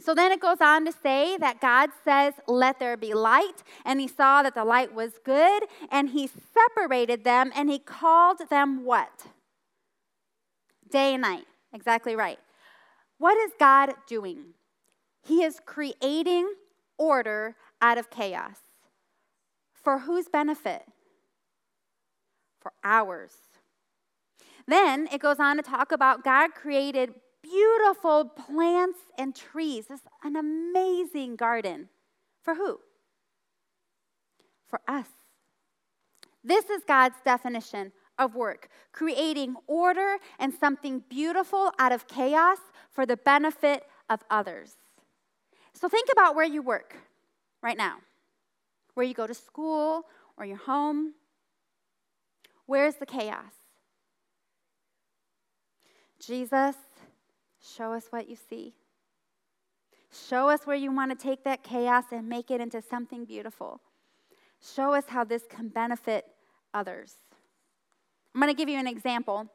So 0.00 0.14
then 0.14 0.30
it 0.30 0.40
goes 0.40 0.60
on 0.60 0.84
to 0.84 0.92
say 0.92 1.36
that 1.38 1.60
God 1.60 1.90
says, 2.04 2.34
Let 2.46 2.78
there 2.78 2.96
be 2.96 3.14
light. 3.14 3.62
And 3.84 4.00
he 4.00 4.08
saw 4.08 4.42
that 4.42 4.54
the 4.54 4.64
light 4.64 4.94
was 4.94 5.12
good. 5.24 5.64
And 5.90 6.10
he 6.10 6.28
separated 6.28 7.24
them 7.24 7.50
and 7.54 7.70
he 7.70 7.78
called 7.78 8.40
them 8.50 8.84
what? 8.84 9.26
Day 10.90 11.14
and 11.14 11.22
night. 11.22 11.46
Exactly 11.72 12.14
right. 12.14 12.38
What 13.18 13.36
is 13.38 13.52
God 13.58 13.94
doing? 14.06 14.54
He 15.22 15.42
is 15.42 15.58
creating 15.64 16.52
order 16.98 17.56
out 17.80 17.98
of 17.98 18.10
chaos. 18.10 18.58
For 19.72 20.00
whose 20.00 20.28
benefit? 20.28 20.82
For 22.60 22.72
ours. 22.84 23.32
Then 24.68 25.08
it 25.12 25.20
goes 25.20 25.38
on 25.38 25.56
to 25.56 25.62
talk 25.62 25.92
about 25.92 26.24
God 26.24 26.54
created 26.54 27.14
beautiful 27.50 28.24
plants 28.24 28.98
and 29.18 29.34
trees. 29.34 29.86
This 29.86 30.00
an 30.22 30.36
amazing 30.36 31.36
garden. 31.36 31.88
For 32.42 32.54
who? 32.54 32.80
For 34.66 34.80
us. 34.88 35.06
This 36.42 36.70
is 36.70 36.82
God's 36.86 37.16
definition 37.24 37.92
of 38.18 38.34
work, 38.34 38.68
creating 38.92 39.56
order 39.66 40.16
and 40.38 40.52
something 40.54 41.02
beautiful 41.08 41.72
out 41.78 41.92
of 41.92 42.06
chaos 42.06 42.58
for 42.90 43.04
the 43.04 43.16
benefit 43.16 43.84
of 44.08 44.20
others. 44.30 44.76
So 45.72 45.88
think 45.88 46.08
about 46.12 46.34
where 46.34 46.46
you 46.46 46.62
work 46.62 46.96
right 47.62 47.76
now, 47.76 47.96
where 48.94 49.04
you 49.04 49.12
go 49.12 49.26
to 49.26 49.34
school 49.34 50.04
or 50.38 50.46
your 50.46 50.56
home. 50.56 51.14
Where's 52.66 52.94
the 52.96 53.06
chaos? 53.06 53.52
Jesus, 56.18 56.76
show 57.74 57.92
us 57.92 58.06
what 58.10 58.28
you 58.28 58.36
see. 58.36 58.74
Show 60.28 60.48
us 60.48 60.60
where 60.66 60.76
you 60.76 60.92
want 60.92 61.10
to 61.10 61.16
take 61.16 61.44
that 61.44 61.62
chaos 61.62 62.04
and 62.12 62.28
make 62.28 62.50
it 62.50 62.60
into 62.60 62.80
something 62.80 63.24
beautiful. 63.24 63.80
Show 64.74 64.94
us 64.94 65.04
how 65.08 65.24
this 65.24 65.42
can 65.48 65.68
benefit 65.68 66.24
others. 66.72 67.14
I'm 68.34 68.40
going 68.40 68.52
to 68.52 68.56
give 68.56 68.68
you 68.68 68.78
an 68.78 68.86
example. 68.86 69.48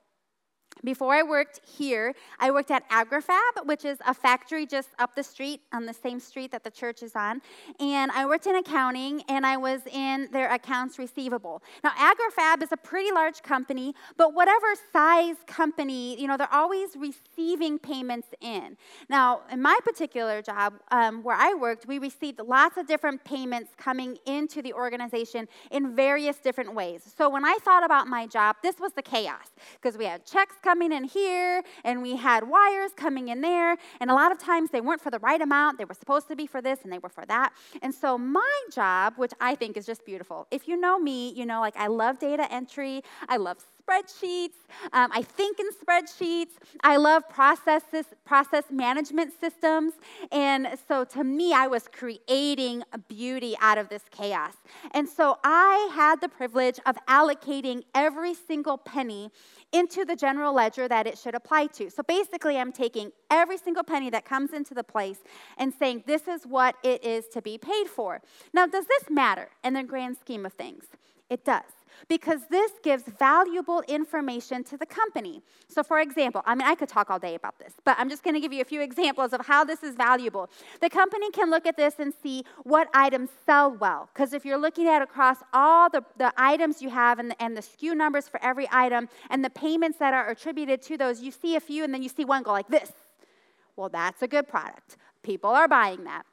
Before 0.83 1.13
I 1.13 1.21
worked 1.21 1.61
here, 1.67 2.15
I 2.39 2.49
worked 2.49 2.71
at 2.71 2.89
AgriFab, 2.89 3.65
which 3.65 3.85
is 3.85 3.99
a 4.07 4.13
factory 4.13 4.65
just 4.65 4.89
up 4.97 5.15
the 5.15 5.21
street 5.21 5.61
on 5.71 5.85
the 5.85 5.93
same 5.93 6.19
street 6.19 6.51
that 6.51 6.63
the 6.63 6.71
church 6.71 7.03
is 7.03 7.15
on. 7.15 7.41
And 7.79 8.09
I 8.11 8.25
worked 8.25 8.47
in 8.47 8.55
accounting 8.55 9.21
and 9.29 9.45
I 9.45 9.57
was 9.57 9.81
in 9.91 10.27
their 10.31 10.51
accounts 10.51 10.97
receivable. 10.97 11.61
Now, 11.83 11.91
AgriFab 11.91 12.63
is 12.63 12.71
a 12.71 12.77
pretty 12.77 13.11
large 13.11 13.43
company, 13.43 13.93
but 14.17 14.33
whatever 14.33 14.67
size 14.91 15.35
company, 15.45 16.19
you 16.19 16.27
know, 16.27 16.35
they're 16.35 16.51
always 16.51 16.95
receiving 16.95 17.77
payments 17.77 18.29
in. 18.41 18.75
Now, 19.07 19.41
in 19.51 19.61
my 19.61 19.77
particular 19.83 20.41
job 20.41 20.79
um, 20.89 21.21
where 21.21 21.37
I 21.37 21.53
worked, 21.53 21.85
we 21.85 21.99
received 21.99 22.39
lots 22.39 22.77
of 22.77 22.87
different 22.87 23.23
payments 23.23 23.71
coming 23.77 24.17
into 24.25 24.63
the 24.63 24.73
organization 24.73 25.47
in 25.69 25.95
various 25.95 26.37
different 26.37 26.73
ways. 26.73 27.03
So 27.15 27.29
when 27.29 27.45
I 27.45 27.57
thought 27.61 27.83
about 27.83 28.07
my 28.07 28.25
job, 28.25 28.55
this 28.63 28.79
was 28.79 28.93
the 28.93 29.03
chaos 29.03 29.51
because 29.79 29.95
we 29.95 30.05
had 30.05 30.25
checks 30.25 30.55
coming 30.61 30.91
in 30.91 31.03
here, 31.03 31.63
and 31.83 32.01
we 32.01 32.15
had 32.15 32.47
wires 32.47 32.91
coming 32.95 33.29
in 33.29 33.41
there, 33.41 33.77
and 33.99 34.09
a 34.11 34.13
lot 34.13 34.31
of 34.31 34.37
times 34.37 34.69
they 34.71 34.81
weren't 34.81 35.01
for 35.01 35.11
the 35.11 35.19
right 35.19 35.41
amount. 35.41 35.77
They 35.77 35.85
were 35.85 35.93
supposed 35.93 36.27
to 36.29 36.35
be 36.35 36.47
for 36.47 36.61
this, 36.61 36.79
and 36.83 36.91
they 36.91 36.99
were 36.99 37.09
for 37.09 37.25
that. 37.25 37.53
And 37.81 37.93
so 37.93 38.17
my 38.17 38.61
job, 38.71 39.13
which 39.17 39.33
I 39.39 39.55
think 39.55 39.77
is 39.77 39.85
just 39.85 40.05
beautiful, 40.05 40.47
if 40.51 40.67
you 40.67 40.77
know 40.77 40.99
me, 40.99 41.31
you 41.33 41.45
know, 41.45 41.59
like 41.59 41.77
I 41.77 41.87
love 41.87 42.19
data 42.19 42.51
entry, 42.51 43.03
I 43.27 43.37
love 43.37 43.57
spreadsheets. 43.81 44.53
Um, 44.93 45.11
I 45.13 45.21
think 45.21 45.59
in 45.59 45.67
spreadsheets. 45.71 46.53
I 46.83 46.97
love 46.97 47.27
processes, 47.29 48.05
process 48.25 48.65
management 48.71 49.33
systems. 49.39 49.93
And 50.31 50.67
so 50.87 51.03
to 51.05 51.23
me, 51.23 51.53
I 51.53 51.67
was 51.67 51.87
creating 51.91 52.83
beauty 53.07 53.55
out 53.59 53.77
of 53.77 53.89
this 53.89 54.03
chaos. 54.11 54.53
And 54.91 55.07
so 55.07 55.37
I 55.43 55.91
had 55.93 56.21
the 56.21 56.29
privilege 56.29 56.79
of 56.85 56.97
allocating 57.07 57.83
every 57.95 58.33
single 58.33 58.77
penny 58.77 59.31
into 59.73 60.03
the 60.03 60.15
general 60.15 60.53
ledger 60.53 60.87
that 60.87 61.07
it 61.07 61.17
should 61.17 61.35
apply 61.35 61.67
to. 61.67 61.89
So 61.89 62.03
basically, 62.03 62.57
I'm 62.57 62.71
taking 62.71 63.11
every 63.29 63.57
single 63.57 63.83
penny 63.83 64.09
that 64.09 64.25
comes 64.25 64.51
into 64.51 64.73
the 64.73 64.83
place 64.83 65.19
and 65.57 65.73
saying, 65.73 66.03
this 66.05 66.27
is 66.27 66.45
what 66.45 66.75
it 66.83 67.03
is 67.03 67.27
to 67.29 67.41
be 67.41 67.57
paid 67.57 67.87
for. 67.87 68.21
Now, 68.53 68.65
does 68.65 68.85
this 68.85 69.09
matter 69.09 69.49
in 69.63 69.73
the 69.73 69.83
grand 69.83 70.17
scheme 70.17 70.45
of 70.45 70.53
things? 70.53 70.85
It 71.31 71.45
does 71.45 71.63
because 72.09 72.41
this 72.49 72.71
gives 72.83 73.03
valuable 73.03 73.81
information 73.87 74.65
to 74.65 74.75
the 74.75 74.85
company. 74.85 75.41
So, 75.69 75.81
for 75.81 75.99
example, 75.99 76.41
I 76.45 76.55
mean, 76.55 76.67
I 76.67 76.75
could 76.75 76.89
talk 76.89 77.09
all 77.09 77.19
day 77.19 77.35
about 77.35 77.57
this, 77.57 77.73
but 77.85 77.95
I'm 77.97 78.09
just 78.09 78.21
going 78.21 78.33
to 78.33 78.41
give 78.41 78.51
you 78.51 78.61
a 78.61 78.65
few 78.65 78.81
examples 78.81 79.31
of 79.31 79.45
how 79.45 79.63
this 79.63 79.81
is 79.81 79.95
valuable. 79.95 80.49
The 80.81 80.89
company 80.89 81.31
can 81.31 81.49
look 81.49 81.65
at 81.65 81.77
this 81.77 81.95
and 81.99 82.13
see 82.21 82.43
what 82.63 82.89
items 82.93 83.29
sell 83.45 83.71
well, 83.71 84.09
because 84.13 84.33
if 84.33 84.43
you're 84.43 84.57
looking 84.57 84.87
at 84.87 85.01
across 85.01 85.37
all 85.53 85.89
the, 85.89 86.03
the 86.17 86.33
items 86.35 86.81
you 86.81 86.89
have 86.89 87.17
and 87.17 87.31
the, 87.31 87.41
and 87.41 87.55
the 87.55 87.61
SKU 87.61 87.95
numbers 87.95 88.27
for 88.27 88.43
every 88.43 88.67
item 88.71 89.07
and 89.29 89.45
the 89.45 89.49
payments 89.49 89.97
that 89.99 90.13
are 90.13 90.29
attributed 90.29 90.81
to 90.83 90.97
those, 90.97 91.21
you 91.21 91.31
see 91.31 91.55
a 91.55 91.61
few 91.61 91.85
and 91.85 91.93
then 91.93 92.03
you 92.03 92.09
see 92.09 92.25
one 92.25 92.43
go 92.43 92.51
like 92.51 92.67
this. 92.67 92.91
Well, 93.77 93.89
that's 93.89 94.21
a 94.21 94.27
good 94.27 94.49
product. 94.49 94.97
People 95.23 95.51
are 95.51 95.67
buying 95.67 96.03
that. 96.03 96.23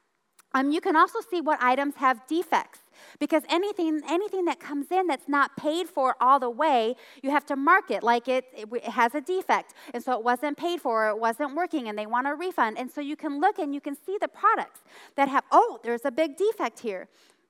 Um, 0.55 0.73
you 0.73 0.81
can 0.81 0.97
also 0.97 1.21
see 1.31 1.41
what 1.41 1.61
items 1.63 1.97
have 1.97 2.27
defects 2.27 2.81
because 3.19 3.43
anything 3.49 4.01
anything 4.09 4.45
that 4.47 4.61
comes 4.61 4.91
in 4.91 5.07
that's 5.07 5.29
not 5.29 5.57
paid 5.57 5.89
for 5.89 6.17
all 6.21 6.39
the 6.39 6.51
way 6.51 6.95
you 7.23 7.31
have 7.31 7.47
to 7.47 7.57
mark 7.57 7.91
it 7.91 8.03
like 8.03 8.29
it, 8.29 8.45
it, 8.55 8.85
has 8.85 9.15
a 9.15 9.21
defect. 9.21 9.75
And 9.95 10.03
so 10.03 10.13
it 10.13 10.25
wasn't 10.25 10.57
paid 10.57 10.81
for 10.81 11.07
or 11.07 11.09
it 11.11 11.19
wasn't 11.19 11.55
working 11.55 11.89
and 11.89 11.99
they 11.99 12.07
want 12.07 12.27
a 12.27 12.35
refund. 12.35 12.79
And 12.79 12.91
so 12.91 13.01
you 13.01 13.17
can 13.17 13.41
look 13.41 13.59
and 13.59 13.75
you 13.75 13.81
can 13.81 13.95
see 13.95 14.17
the 14.21 14.29
products 14.29 14.81
that 15.17 15.29
have 15.29 15.45
oh 15.53 15.79
there's 15.83 16.05
a 16.05 16.11
big 16.11 16.37
defect 16.37 16.81
here 16.81 17.09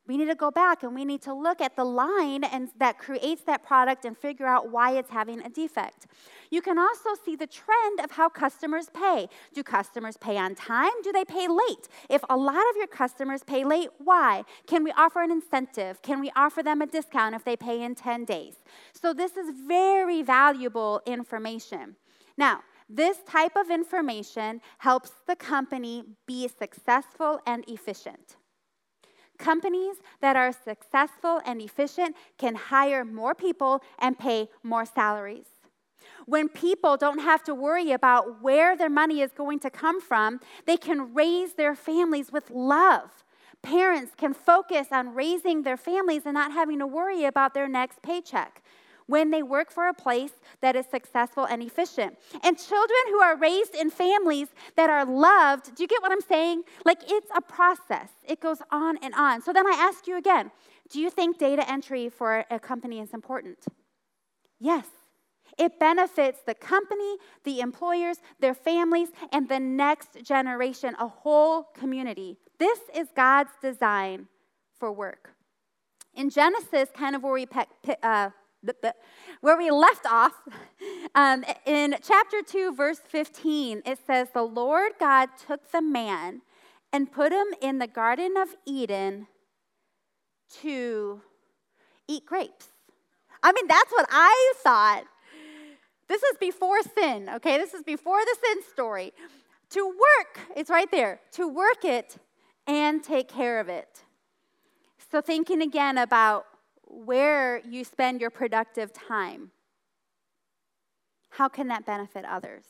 we 0.09 0.17
need 0.17 0.27
to 0.27 0.35
go 0.35 0.51
back 0.51 0.83
and 0.83 0.95
we 0.95 1.05
need 1.05 1.21
to 1.23 1.35
look 1.35 1.61
at 1.61 1.77
the 1.77 1.85
line 1.85 2.43
and 2.43 2.71
that 2.79 2.99
creates 2.99 3.43
that 3.43 3.63
product 3.63 4.07
and 4.07 4.17
figure 4.17 4.47
out 4.47 4.71
why 4.71 4.97
it's 4.97 5.11
having 5.11 5.43
a 5.43 5.51
defect. 5.51 6.07
You 6.51 6.63
can 6.63 6.79
also 6.79 7.11
see 7.23 7.37
the 7.37 7.47
trend 7.47 8.01
of 8.03 8.11
how 8.11 8.31
customers 8.31 8.89
pay. 8.95 9.29
Do 9.53 9.63
customers 9.63 10.17
pay 10.17 10.39
on 10.39 10.55
time? 10.55 10.91
Do 11.03 11.13
they 11.13 11.27
pay 11.27 11.47
late? 11.47 11.89
If 12.09 12.23
a 12.31 12.37
lot 12.37 12.65
of 12.71 12.77
your 12.77 12.87
customers 12.87 13.45
pay 13.45 13.65
late, 13.65 13.91
why? 13.99 14.45
Can 14.67 14.83
we 14.83 14.93
offer 14.93 15.21
an 15.21 15.31
incentive? 15.31 16.01
Can 16.01 16.21
we 16.21 16.33
offer 16.35 16.63
them 16.63 16.81
a 16.81 16.87
discount 16.87 17.35
if 17.35 17.45
they 17.45 17.57
pay 17.57 17.83
in 17.83 17.95
10 17.95 18.25
days? 18.25 18.55
So 18.95 19.13
this 19.13 19.37
is 19.37 19.51
very 19.67 20.23
valuable 20.23 21.03
information. 21.05 21.97
Now, 22.39 22.63
this 22.89 23.19
type 23.27 23.57
of 23.57 23.69
information 23.69 24.63
helps 24.79 25.13
the 25.27 25.37
company 25.37 26.05
be 26.27 26.49
successful 26.49 27.41
and 27.47 27.63
efficient. 27.69 28.38
Companies 29.39 29.97
that 30.21 30.37
are 30.37 30.53
successful 30.53 31.41
and 31.47 31.61
efficient 31.63 32.17
can 32.37 32.55
hire 32.55 33.05
more 33.05 33.35
people 33.35 33.83
and 33.99 34.19
pay 34.19 34.49
more 34.63 34.85
salaries. 34.85 35.47
When 36.27 36.49
people 36.49 36.97
don't 36.97 37.21
have 37.21 37.43
to 37.45 37.55
worry 37.55 37.93
about 37.93 38.43
where 38.43 38.77
their 38.77 38.91
money 38.91 39.21
is 39.21 39.33
going 39.33 39.61
to 39.61 39.71
come 39.71 40.01
from, 40.01 40.41
they 40.67 40.77
can 40.77 41.15
raise 41.15 41.55
their 41.55 41.75
families 41.75 42.31
with 42.31 42.51
love. 42.51 43.25
Parents 43.63 44.13
can 44.17 44.35
focus 44.35 44.89
on 44.93 45.15
raising 45.15 45.63
their 45.63 45.77
families 45.77 46.23
and 46.27 46.35
not 46.35 46.53
having 46.53 46.79
to 46.81 46.87
worry 46.87 47.25
about 47.25 47.55
their 47.55 47.69
next 47.69 48.03
paycheck 48.03 48.63
when 49.09 49.31
they 49.31 49.43
work 49.43 49.73
for 49.73 49.89
a 49.89 49.95
place 49.95 50.33
that 50.61 50.77
is 50.77 50.87
successful 50.87 51.45
and 51.45 51.63
efficient. 51.63 52.17
And 52.45 52.57
children 52.57 53.03
who 53.09 53.21
are 53.21 53.37
raised 53.37 53.75
in 53.75 53.91
families 53.91 54.49
that 54.77 54.91
are 54.91 55.05
loved, 55.05 55.75
do 55.75 55.83
you 55.83 55.89
get 55.89 56.01
what 56.01 56.13
I'm 56.13 56.21
saying? 56.21 56.63
Like 56.85 57.01
it's 57.09 57.31
a 57.35 57.41
process, 57.41 58.11
it 58.27 58.41
goes 58.41 58.63
on 58.71 58.99
and 58.99 59.15
on. 59.15 59.43
So 59.43 59.53
then 59.53 59.67
I 59.67 59.77
ask 59.79 60.07
you 60.07 60.17
again 60.17 60.53
do 60.91 61.01
you 61.01 61.11
think 61.11 61.39
data 61.39 61.69
entry 61.71 62.09
for 62.09 62.47
a 62.51 62.59
company 62.59 63.01
is 63.01 63.13
important? 63.13 63.59
Yes. 64.59 64.87
It 65.59 65.79
benefits 65.79 66.41
the 66.47 66.55
company, 66.55 67.17
the 67.45 67.61
employers, 67.61 68.19
their 68.41 68.55
families, 68.55 69.09
and 69.33 69.49
the 69.49 69.59
next 69.59 70.23
generation, 70.23 70.95
a 70.99 71.09
whole 71.09 71.65
community. 71.75 72.37
This 72.59 72.79
is 72.95 73.09
God's 73.15 73.51
design 73.61 74.29
for 74.79 74.93
work. 74.93 75.35
In 76.15 76.31
Genesis, 76.31 76.89
kind 76.95 77.17
of 77.17 77.23
where 77.23 77.33
we 77.33 77.47
pe- 77.47 77.65
uh, 78.03 78.31
where 79.41 79.57
we 79.57 79.71
left 79.71 80.07
off, 80.07 80.33
um, 81.15 81.45
in 81.65 81.97
chapter 82.03 82.43
2, 82.43 82.75
verse 82.75 82.99
15, 83.07 83.83
it 83.87 83.99
says, 84.07 84.29
The 84.33 84.43
Lord 84.43 84.93
God 84.99 85.29
took 85.47 85.71
the 85.71 85.83
man 85.83 86.43
and 86.93 87.13
put 87.13 87.33
him 87.33 87.47
in 87.61 87.79
the 87.79 87.87
Garden 87.87 88.37
of 88.37 88.49
Eden 88.67 89.27
to 90.63 91.21
eat 92.09 92.25
grapes. 92.27 92.69
I 93.43 93.53
mean, 93.53 93.69
that's 93.69 93.93
what 93.93 94.07
I 94.11 94.53
thought. 94.63 95.05
This 96.09 96.23
is 96.23 96.37
before 96.39 96.79
sin, 96.97 97.29
okay? 97.37 97.59
This 97.59 97.75
is 97.75 97.83
before 97.83 98.21
the 98.21 98.37
sin 98.43 98.63
story. 98.73 99.13
To 99.71 99.87
work, 99.87 100.41
it's 100.57 100.71
right 100.71 100.91
there, 100.91 101.21
to 101.33 101.47
work 101.47 101.85
it 101.85 102.17
and 102.67 103.05
take 103.05 103.29
care 103.29 103.61
of 103.61 103.69
it. 103.69 104.05
So, 105.11 105.21
thinking 105.21 105.61
again 105.61 105.99
about 105.99 106.47
where 106.89 107.61
you 107.69 107.85
spend 107.85 108.21
your 108.21 108.31
productive 108.31 108.93
time, 108.93 109.51
how 111.31 111.49
can 111.49 111.69
that 111.69 111.87
benefit 111.87 112.25
others? 112.25 112.65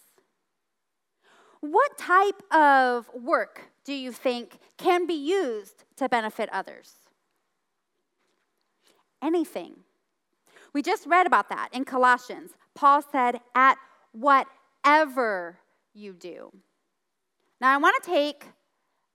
What 1.60 1.96
type 1.98 2.42
of 2.52 3.10
work 3.14 3.70
do 3.84 3.92
you 3.92 4.12
think 4.12 4.58
can 4.76 5.06
be 5.06 5.14
used 5.14 5.84
to 5.96 6.08
benefit 6.08 6.48
others? 6.52 6.94
Anything. 9.22 9.76
We 10.72 10.82
just 10.82 11.06
read 11.06 11.26
about 11.26 11.48
that 11.48 11.70
in 11.72 11.84
Colossians. 11.84 12.52
Paul 12.74 13.02
said, 13.02 13.40
at 13.54 13.76
whatever 14.12 15.58
you 15.94 16.12
do. 16.12 16.52
Now, 17.60 17.74
I 17.74 17.78
want 17.78 18.00
to 18.02 18.08
take 18.08 18.44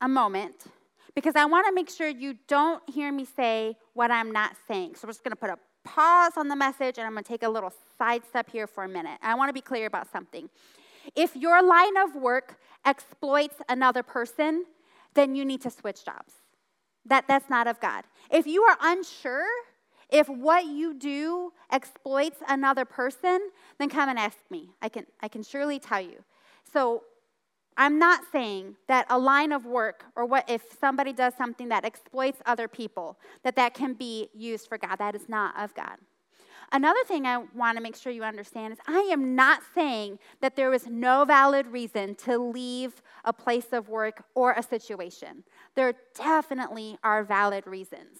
a 0.01 0.07
moment 0.09 0.65
because 1.15 1.35
I 1.35 1.45
want 1.45 1.67
to 1.67 1.73
make 1.73 1.89
sure 1.89 2.07
you 2.07 2.35
don't 2.47 2.81
hear 2.89 3.11
me 3.11 3.25
say 3.25 3.77
what 3.93 4.11
I'm 4.11 4.31
not 4.31 4.55
saying. 4.67 4.95
So, 4.95 5.07
we're 5.07 5.13
just 5.13 5.23
going 5.23 5.31
to 5.31 5.37
put 5.37 5.49
a 5.49 5.57
pause 5.83 6.33
on 6.37 6.47
the 6.47 6.55
message 6.55 6.97
and 6.97 7.05
I'm 7.05 7.13
going 7.13 7.23
to 7.23 7.27
take 7.27 7.43
a 7.43 7.49
little 7.49 7.73
side 7.97 8.23
step 8.27 8.49
here 8.49 8.67
for 8.67 8.83
a 8.83 8.87
minute. 8.87 9.19
I 9.21 9.35
want 9.35 9.49
to 9.49 9.53
be 9.53 9.61
clear 9.61 9.85
about 9.85 10.11
something. 10.11 10.49
If 11.15 11.35
your 11.35 11.61
line 11.61 11.97
of 11.97 12.15
work 12.15 12.57
exploits 12.85 13.55
another 13.67 14.03
person, 14.03 14.65
then 15.13 15.35
you 15.35 15.43
need 15.43 15.61
to 15.61 15.69
switch 15.69 16.05
jobs. 16.05 16.33
That, 17.05 17.25
that's 17.27 17.49
not 17.49 17.67
of 17.67 17.81
God. 17.81 18.05
If 18.31 18.47
you 18.47 18.63
are 18.63 18.77
unsure 18.81 19.45
if 20.13 20.29
what 20.29 20.67
you 20.67 20.93
do 20.93 21.53
exploits 21.71 22.37
another 22.47 22.85
person, 22.85 23.49
then 23.79 23.89
come 23.89 24.09
and 24.09 24.19
ask 24.19 24.37
me. 24.51 24.69
I 24.79 24.87
can, 24.87 25.07
I 25.23 25.27
can 25.27 25.41
surely 25.41 25.79
tell 25.79 26.01
you. 26.01 26.23
So 26.71 27.01
I'm 27.77 27.97
not 27.99 28.21
saying 28.31 28.75
that 28.87 29.05
a 29.09 29.17
line 29.17 29.51
of 29.51 29.65
work 29.65 30.05
or 30.15 30.25
what 30.25 30.49
if 30.49 30.63
somebody 30.79 31.13
does 31.13 31.33
something 31.35 31.69
that 31.69 31.85
exploits 31.85 32.41
other 32.45 32.67
people, 32.67 33.17
that 33.43 33.55
that 33.55 33.73
can 33.73 33.93
be 33.93 34.29
used 34.33 34.67
for 34.67 34.77
God. 34.77 34.97
That 34.97 35.15
is 35.15 35.27
not 35.27 35.57
of 35.59 35.73
God. 35.73 35.97
Another 36.71 37.03
thing 37.05 37.27
I 37.27 37.37
want 37.53 37.77
to 37.77 37.83
make 37.83 37.95
sure 37.95 38.11
you 38.11 38.23
understand 38.23 38.73
is 38.73 38.79
I 38.87 39.09
am 39.11 39.35
not 39.35 39.61
saying 39.75 40.17
that 40.41 40.55
there 40.55 40.73
is 40.73 40.87
no 40.87 41.23
valid 41.23 41.67
reason 41.67 42.15
to 42.15 42.37
leave 42.39 43.01
a 43.25 43.31
place 43.31 43.67
of 43.73 43.89
work 43.89 44.23
or 44.33 44.53
a 44.53 44.63
situation. 44.63 45.43
There 45.75 45.93
definitely 46.15 46.97
are 47.03 47.23
valid 47.23 47.67
reasons. 47.67 48.19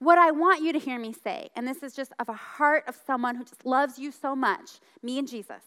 What 0.00 0.18
I 0.18 0.30
want 0.30 0.62
you 0.62 0.72
to 0.72 0.78
hear 0.78 0.98
me 0.98 1.12
say, 1.12 1.48
and 1.56 1.66
this 1.66 1.82
is 1.82 1.94
just 1.94 2.12
of 2.18 2.28
a 2.28 2.34
heart 2.34 2.84
of 2.86 2.98
someone 3.06 3.36
who 3.36 3.44
just 3.44 3.64
loves 3.64 3.98
you 3.98 4.12
so 4.12 4.34
much, 4.36 4.80
me 5.02 5.18
and 5.18 5.28
Jesus, 5.28 5.62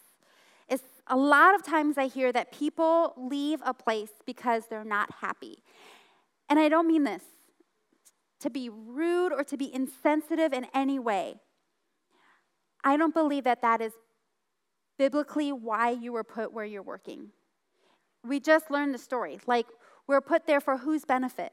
is 0.68 0.80
a 1.06 1.16
lot 1.16 1.54
of 1.54 1.62
times 1.62 1.98
I 1.98 2.06
hear 2.06 2.32
that 2.32 2.52
people 2.52 3.14
leave 3.16 3.60
a 3.64 3.74
place 3.74 4.10
because 4.24 4.64
they're 4.68 4.84
not 4.84 5.10
happy. 5.20 5.62
And 6.48 6.58
I 6.58 6.68
don't 6.68 6.86
mean 6.86 7.04
this 7.04 7.22
to 8.40 8.50
be 8.50 8.68
rude 8.68 9.32
or 9.32 9.42
to 9.44 9.56
be 9.56 9.74
insensitive 9.74 10.52
in 10.52 10.66
any 10.74 10.98
way. 10.98 11.36
I 12.82 12.96
don't 12.96 13.14
believe 13.14 13.44
that 13.44 13.62
that 13.62 13.80
is 13.80 13.92
biblically 14.98 15.50
why 15.50 15.90
you 15.90 16.12
were 16.12 16.24
put 16.24 16.52
where 16.52 16.64
you're 16.64 16.82
working. 16.82 17.30
We 18.22 18.40
just 18.40 18.70
learned 18.70 18.94
the 18.94 18.98
story. 18.98 19.38
Like, 19.46 19.66
we're 20.06 20.20
put 20.20 20.46
there 20.46 20.60
for 20.60 20.76
whose 20.78 21.04
benefit? 21.04 21.52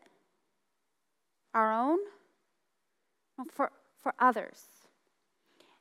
Our 1.53 1.71
own? 1.73 1.99
For, 3.51 3.71
for 4.01 4.13
others. 4.19 4.63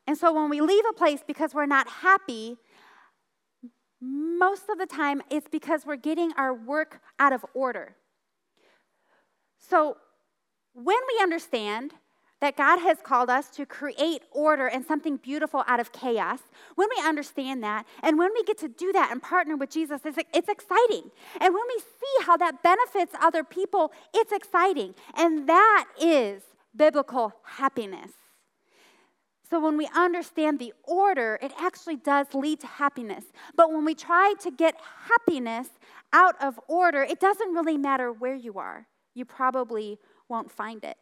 And 0.06 0.16
so 0.16 0.32
when 0.32 0.48
we 0.48 0.60
leave 0.60 0.84
a 0.88 0.92
place 0.92 1.20
because 1.26 1.54
we're 1.54 1.66
not 1.66 1.88
happy, 1.88 2.56
most 4.00 4.68
of 4.70 4.78
the 4.78 4.86
time 4.86 5.22
it's 5.30 5.48
because 5.48 5.84
we're 5.84 5.96
getting 5.96 6.32
our 6.36 6.54
work 6.54 7.00
out 7.18 7.32
of 7.32 7.44
order. 7.54 7.96
So 9.58 9.96
when 10.72 10.96
we 11.12 11.22
understand 11.22 11.92
that 12.40 12.56
God 12.56 12.78
has 12.78 12.98
called 13.02 13.28
us 13.28 13.50
to 13.50 13.66
create 13.66 14.22
order 14.32 14.66
and 14.66 14.84
something 14.84 15.18
beautiful 15.18 15.62
out 15.66 15.78
of 15.78 15.92
chaos, 15.92 16.38
when 16.74 16.88
we 16.96 17.06
understand 17.06 17.62
that, 17.62 17.84
and 18.02 18.18
when 18.18 18.30
we 18.32 18.42
get 18.44 18.56
to 18.58 18.68
do 18.68 18.92
that 18.92 19.10
and 19.12 19.22
partner 19.22 19.56
with 19.56 19.70
Jesus, 19.70 20.00
it's, 20.06 20.18
it's 20.32 20.48
exciting. 20.48 21.10
And 21.38 21.52
when 21.54 21.62
we 21.68 21.80
see 21.80 22.24
how 22.24 22.38
that 22.38 22.62
benefits 22.62 23.14
other 23.20 23.44
people, 23.44 23.92
it's 24.14 24.32
exciting. 24.32 24.94
And 25.14 25.46
that 25.48 25.86
is 26.00 26.42
biblical 26.74 27.34
happiness. 27.44 28.12
So, 29.50 29.58
when 29.58 29.76
we 29.76 29.88
understand 29.94 30.58
the 30.60 30.72
order, 30.84 31.38
it 31.42 31.52
actually 31.58 31.96
does 31.96 32.32
lead 32.34 32.60
to 32.60 32.66
happiness. 32.66 33.24
But 33.56 33.72
when 33.72 33.84
we 33.84 33.94
try 33.94 34.34
to 34.40 34.50
get 34.50 34.76
happiness 35.08 35.68
out 36.12 36.40
of 36.40 36.60
order, 36.68 37.02
it 37.02 37.18
doesn't 37.18 37.52
really 37.52 37.76
matter 37.76 38.12
where 38.12 38.34
you 38.34 38.58
are. 38.58 38.86
You 39.14 39.24
probably 39.24 39.98
won't 40.28 40.50
find 40.50 40.84
it. 40.84 40.96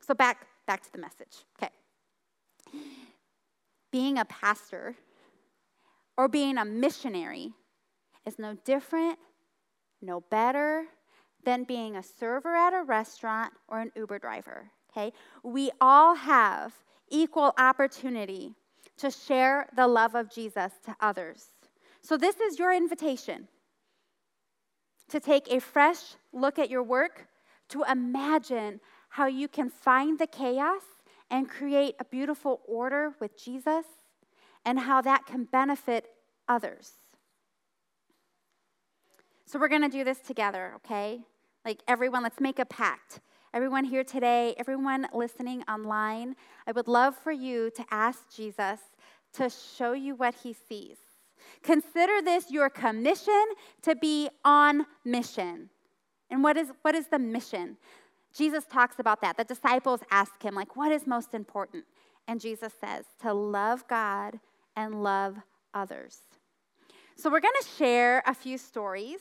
So 0.00 0.14
back 0.14 0.46
back 0.66 0.82
to 0.82 0.92
the 0.92 0.98
message. 0.98 1.44
Okay. 1.58 1.72
Being 3.92 4.18
a 4.18 4.24
pastor 4.24 4.96
or 6.16 6.28
being 6.28 6.58
a 6.58 6.64
missionary 6.64 7.52
is 8.26 8.38
no 8.38 8.54
different, 8.64 9.18
no 10.02 10.20
better 10.20 10.86
than 11.44 11.64
being 11.64 11.96
a 11.96 12.02
server 12.02 12.54
at 12.54 12.74
a 12.74 12.82
restaurant 12.82 13.52
or 13.68 13.80
an 13.80 13.92
Uber 13.94 14.18
driver. 14.18 14.70
Okay? 14.90 15.12
We 15.44 15.70
all 15.80 16.16
have 16.16 16.74
equal 17.10 17.52
opportunity 17.58 18.54
to 18.98 19.10
share 19.10 19.68
the 19.74 19.86
love 19.86 20.14
of 20.14 20.30
Jesus 20.30 20.72
to 20.84 20.96
others. 21.00 21.46
So 22.02 22.16
this 22.16 22.40
is 22.40 22.58
your 22.58 22.72
invitation 22.72 23.48
to 25.08 25.20
take 25.20 25.50
a 25.50 25.60
fresh 25.60 26.14
look 26.32 26.58
at 26.58 26.70
your 26.70 26.82
work, 26.82 27.28
to 27.68 27.84
imagine 27.88 28.80
how 29.08 29.26
you 29.26 29.48
can 29.48 29.70
find 29.70 30.18
the 30.18 30.26
chaos 30.26 30.82
and 31.30 31.48
create 31.48 31.94
a 31.98 32.04
beautiful 32.04 32.60
order 32.66 33.14
with 33.20 33.36
Jesus, 33.36 33.84
and 34.64 34.78
how 34.78 35.00
that 35.00 35.26
can 35.26 35.44
benefit 35.44 36.06
others. 36.48 36.92
So, 39.44 39.58
we're 39.58 39.68
going 39.68 39.82
to 39.82 39.88
do 39.88 40.04
this 40.04 40.18
together, 40.18 40.72
okay? 40.76 41.20
Like, 41.64 41.80
everyone, 41.86 42.22
let's 42.22 42.40
make 42.40 42.58
a 42.58 42.64
pact. 42.64 43.20
Everyone 43.54 43.84
here 43.84 44.04
today, 44.04 44.54
everyone 44.58 45.06
listening 45.14 45.62
online, 45.68 46.36
I 46.66 46.72
would 46.72 46.88
love 46.88 47.16
for 47.16 47.32
you 47.32 47.70
to 47.70 47.84
ask 47.90 48.34
Jesus 48.34 48.80
to 49.34 49.48
show 49.48 49.92
you 49.92 50.14
what 50.14 50.34
he 50.42 50.52
sees. 50.52 50.96
Consider 51.62 52.20
this 52.22 52.50
your 52.50 52.68
commission 52.68 53.44
to 53.82 53.94
be 53.94 54.28
on 54.44 54.84
mission. 55.04 55.70
And 56.28 56.42
what 56.42 56.56
is, 56.56 56.70
what 56.82 56.94
is 56.94 57.06
the 57.06 57.18
mission? 57.18 57.76
Jesus 58.36 58.64
talks 58.66 58.98
about 58.98 59.22
that. 59.22 59.36
The 59.36 59.44
disciples 59.44 60.00
ask 60.10 60.42
him, 60.42 60.54
like, 60.54 60.76
what 60.76 60.92
is 60.92 61.06
most 61.06 61.32
important? 61.32 61.84
And 62.28 62.40
Jesus 62.40 62.72
says, 62.78 63.04
to 63.22 63.32
love 63.32 63.86
God 63.88 64.40
and 64.74 65.02
love 65.02 65.36
others. 65.72 66.18
So 67.16 67.30
we're 67.30 67.40
going 67.40 67.54
to 67.62 67.68
share 67.78 68.22
a 68.26 68.34
few 68.34 68.58
stories. 68.58 69.20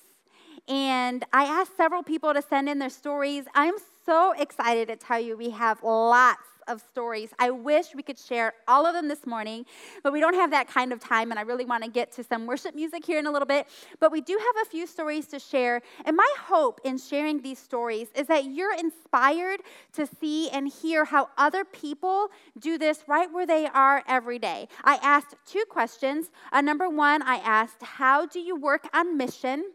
And 0.68 1.24
I 1.32 1.46
asked 1.46 1.78
several 1.78 2.04
people 2.04 2.34
to 2.34 2.42
send 2.42 2.68
in 2.68 2.80
their 2.80 2.90
stories. 2.90 3.46
I'm 3.54 3.76
so 4.06 4.34
excited 4.34 4.88
to 4.88 4.96
tell 4.96 5.20
you 5.20 5.36
we 5.36 5.50
have 5.52 5.82
lots 5.84 6.48
of 6.68 6.82
stories. 6.82 7.30
I 7.38 7.52
wish 7.52 7.94
we 7.96 8.04
could 8.04 8.18
share 8.18 8.54
all 8.68 8.86
of 8.86 8.94
them 8.94 9.08
this 9.08 9.26
morning, 9.26 9.66
but 10.04 10.12
we 10.12 10.20
don't 10.20 10.34
have 10.34 10.52
that 10.52 10.68
kind 10.68 10.92
of 10.92 11.00
time, 11.00 11.32
and 11.32 11.40
I 11.40 11.44
really 11.44 11.66
want 11.66 11.84
to 11.84 11.90
get 11.90 12.12
to 12.14 12.24
some 12.24 12.46
worship 12.46 12.76
music 12.76 13.06
here 13.06 13.20
in 13.20 13.28
a 13.28 13.32
little 13.32 13.46
bit. 13.46 13.68
But 14.00 14.12
we 14.12 14.22
do 14.22 14.34
have 14.34 14.66
a 14.66 14.70
few 14.70 14.88
stories 14.88 15.28
to 15.28 15.40
share, 15.40 15.82
and 16.06 16.16
my 16.16 16.34
hope 16.40 16.82
in 16.84 16.98
sharing 16.98 17.42
these 17.42 17.60
stories 17.60 18.08
is 18.16 18.28
that 18.28 18.46
you're 18.46 18.76
inspired 18.76 19.62
to 19.94 20.08
see 20.08 20.50
and 20.50 20.68
hear 20.68 21.06
how 21.06 21.30
other 21.38 21.64
people 21.64 22.30
do 22.60 22.78
this 22.78 23.04
right 23.08 23.32
where 23.32 23.46
they 23.46 23.68
are 23.68 24.04
every 24.08 24.40
day. 24.40 24.68
I 24.84 24.96
asked 25.02 25.36
two 25.46 25.64
questions. 25.70 26.32
Uh, 26.52 26.62
number 26.62 26.90
one, 26.90 27.22
I 27.22 27.36
asked, 27.38 27.82
How 27.82 28.26
do 28.26 28.40
you 28.40 28.56
work 28.56 28.88
on 28.94 29.18
mission? 29.18 29.66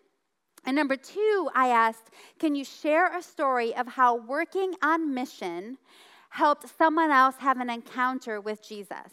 And 0.66 0.77
number 0.77 0.96
two, 0.96 1.51
I 1.55 1.68
asked, 1.68 2.11
can 2.38 2.55
you 2.55 2.64
share 2.64 3.16
a 3.16 3.23
story 3.23 3.75
of 3.75 3.87
how 3.87 4.16
working 4.16 4.75
on 4.83 5.14
mission 5.14 5.79
helped 6.31 6.66
someone 6.79 7.11
else 7.11 7.37
have 7.38 7.61
an 7.61 7.68
encounter 7.68 8.40
with 8.40 8.66
Jesus. 8.66 9.12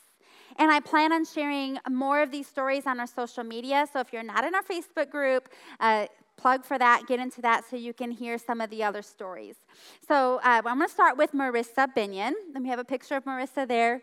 And 0.57 0.71
I 0.71 0.79
plan 0.79 1.11
on 1.11 1.25
sharing 1.25 1.77
more 1.89 2.21
of 2.21 2.31
these 2.31 2.47
stories 2.47 2.87
on 2.87 2.99
our 2.99 3.07
social 3.07 3.43
media. 3.43 3.87
So 3.91 3.99
if 3.99 4.13
you're 4.13 4.23
not 4.23 4.43
in 4.43 4.55
our 4.55 4.63
Facebook 4.63 5.11
group, 5.11 5.49
uh, 5.79 6.07
plug 6.37 6.63
for 6.63 6.79
that, 6.79 7.03
get 7.07 7.19
into 7.19 7.41
that 7.41 7.63
so 7.69 7.75
you 7.75 7.93
can 7.93 8.11
hear 8.11 8.37
some 8.37 8.61
of 8.61 8.69
the 8.69 8.83
other 8.83 9.01
stories. 9.01 9.55
So 10.07 10.37
uh, 10.37 10.61
I'm 10.65 10.77
going 10.77 10.81
to 10.81 10.89
start 10.89 11.17
with 11.17 11.33
Marissa 11.33 11.87
Binion. 11.95 12.33
Let 12.53 12.61
me 12.61 12.69
have 12.69 12.79
a 12.79 12.85
picture 12.85 13.15
of 13.15 13.25
Marissa 13.25 13.67
there. 13.67 14.01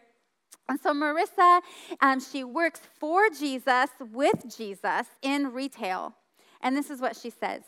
And 0.69 0.79
so 0.81 0.93
Marissa, 0.93 1.61
um, 2.01 2.21
she 2.21 2.43
works 2.43 2.81
for 2.99 3.29
Jesus, 3.31 3.91
with 4.01 4.57
Jesus 4.57 5.07
in 5.23 5.53
retail. 5.53 6.15
And 6.65 6.77
this 6.77 6.91
is 6.91 7.01
what 7.01 7.15
she 7.15 7.31
says 7.31 7.63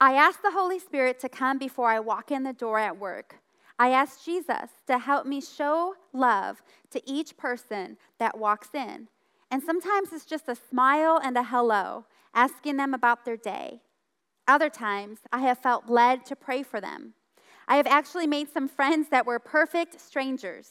I 0.00 0.12
ask 0.14 0.42
the 0.42 0.50
Holy 0.50 0.78
Spirit 0.78 1.18
to 1.20 1.28
come 1.28 1.58
before 1.58 1.88
I 1.88 2.00
walk 2.00 2.30
in 2.30 2.42
the 2.42 2.52
door 2.52 2.78
at 2.78 2.98
work. 2.98 3.36
I 3.78 3.90
ask 3.90 4.24
Jesus 4.24 4.70
to 4.88 4.98
help 4.98 5.24
me 5.24 5.40
show 5.40 5.94
love 6.12 6.60
to 6.90 7.08
each 7.08 7.36
person 7.36 7.96
that 8.18 8.36
walks 8.36 8.74
in. 8.74 9.06
And 9.50 9.62
sometimes 9.62 10.12
it's 10.12 10.26
just 10.26 10.48
a 10.48 10.56
smile 10.56 11.20
and 11.22 11.38
a 11.38 11.44
hello, 11.44 12.04
asking 12.34 12.76
them 12.76 12.92
about 12.92 13.24
their 13.24 13.36
day. 13.36 13.80
Other 14.48 14.68
times, 14.68 15.20
I 15.32 15.38
have 15.40 15.58
felt 15.58 15.88
led 15.88 16.26
to 16.26 16.36
pray 16.36 16.62
for 16.62 16.80
them. 16.80 17.14
I 17.68 17.76
have 17.76 17.86
actually 17.86 18.26
made 18.26 18.52
some 18.52 18.66
friends 18.66 19.08
that 19.10 19.26
were 19.26 19.38
perfect 19.38 20.00
strangers 20.00 20.70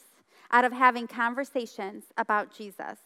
out 0.50 0.64
of 0.64 0.72
having 0.72 1.06
conversations 1.06 2.04
about 2.16 2.54
Jesus. 2.54 2.98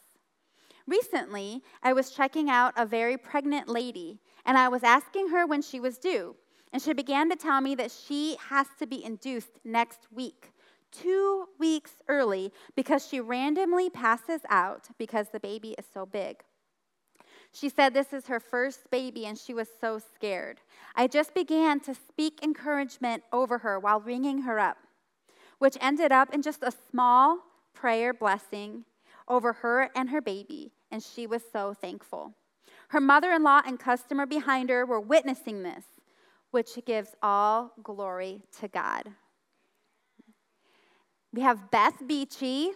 Recently, 0.86 1.62
I 1.82 1.92
was 1.92 2.10
checking 2.10 2.50
out 2.50 2.74
a 2.76 2.86
very 2.86 3.16
pregnant 3.16 3.68
lady, 3.68 4.20
and 4.44 4.58
I 4.58 4.68
was 4.68 4.82
asking 4.82 5.28
her 5.28 5.46
when 5.46 5.62
she 5.62 5.80
was 5.80 5.98
due. 5.98 6.34
And 6.72 6.80
she 6.80 6.92
began 6.92 7.28
to 7.30 7.36
tell 7.36 7.60
me 7.60 7.74
that 7.76 7.90
she 7.90 8.36
has 8.48 8.66
to 8.78 8.86
be 8.86 9.04
induced 9.04 9.60
next 9.64 10.06
week, 10.10 10.52
two 10.90 11.46
weeks 11.58 11.92
early, 12.08 12.52
because 12.74 13.06
she 13.06 13.20
randomly 13.20 13.90
passes 13.90 14.40
out 14.48 14.88
because 14.98 15.28
the 15.28 15.40
baby 15.40 15.74
is 15.78 15.84
so 15.92 16.06
big. 16.06 16.42
She 17.52 17.68
said 17.68 17.92
this 17.92 18.14
is 18.14 18.26
her 18.28 18.40
first 18.40 18.90
baby 18.90 19.26
and 19.26 19.36
she 19.36 19.52
was 19.52 19.68
so 19.78 19.98
scared. 19.98 20.60
I 20.96 21.06
just 21.06 21.34
began 21.34 21.80
to 21.80 21.94
speak 21.94 22.40
encouragement 22.42 23.22
over 23.30 23.58
her 23.58 23.78
while 23.78 24.00
ringing 24.00 24.42
her 24.42 24.58
up, 24.58 24.78
which 25.58 25.76
ended 25.78 26.12
up 26.12 26.32
in 26.32 26.40
just 26.40 26.62
a 26.62 26.72
small 26.90 27.40
prayer 27.74 28.14
blessing 28.14 28.84
over 29.28 29.52
her 29.52 29.90
and 29.94 30.10
her 30.10 30.20
baby, 30.20 30.72
and 30.90 31.02
she 31.02 31.26
was 31.26 31.42
so 31.52 31.74
thankful. 31.74 32.34
Her 32.88 33.00
mother 33.00 33.32
in 33.32 33.42
law 33.42 33.62
and 33.64 33.78
customer 33.78 34.26
behind 34.26 34.68
her 34.68 34.84
were 34.84 35.00
witnessing 35.00 35.62
this, 35.62 35.84
which 36.50 36.78
gives 36.84 37.10
all 37.22 37.72
glory 37.82 38.42
to 38.60 38.68
God. 38.68 39.04
We 41.32 41.40
have 41.40 41.70
Beth 41.70 42.06
Beachy, 42.06 42.72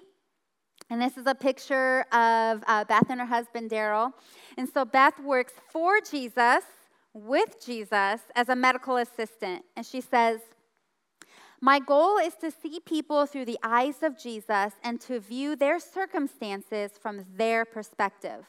and 0.88 1.02
this 1.02 1.18
is 1.18 1.26
a 1.26 1.34
picture 1.34 2.02
of 2.12 2.62
uh, 2.66 2.84
Beth 2.84 3.10
and 3.10 3.20
her 3.20 3.26
husband, 3.26 3.70
Daryl. 3.70 4.12
And 4.56 4.68
so 4.68 4.84
Beth 4.84 5.18
works 5.20 5.52
for 5.70 6.00
Jesus, 6.00 6.64
with 7.12 7.64
Jesus, 7.64 8.20
as 8.34 8.48
a 8.48 8.56
medical 8.56 8.96
assistant. 8.96 9.64
And 9.76 9.84
she 9.84 10.00
says, 10.00 10.40
My 11.60 11.78
goal 11.78 12.18
is 12.18 12.34
to 12.36 12.50
see 12.50 12.80
people 12.80 13.24
through 13.24 13.46
the 13.46 13.58
eyes 13.62 14.02
of 14.02 14.18
Jesus 14.18 14.74
and 14.82 15.00
to 15.02 15.20
view 15.20 15.56
their 15.56 15.80
circumstances 15.80 16.92
from 17.00 17.24
their 17.36 17.64
perspective. 17.64 18.44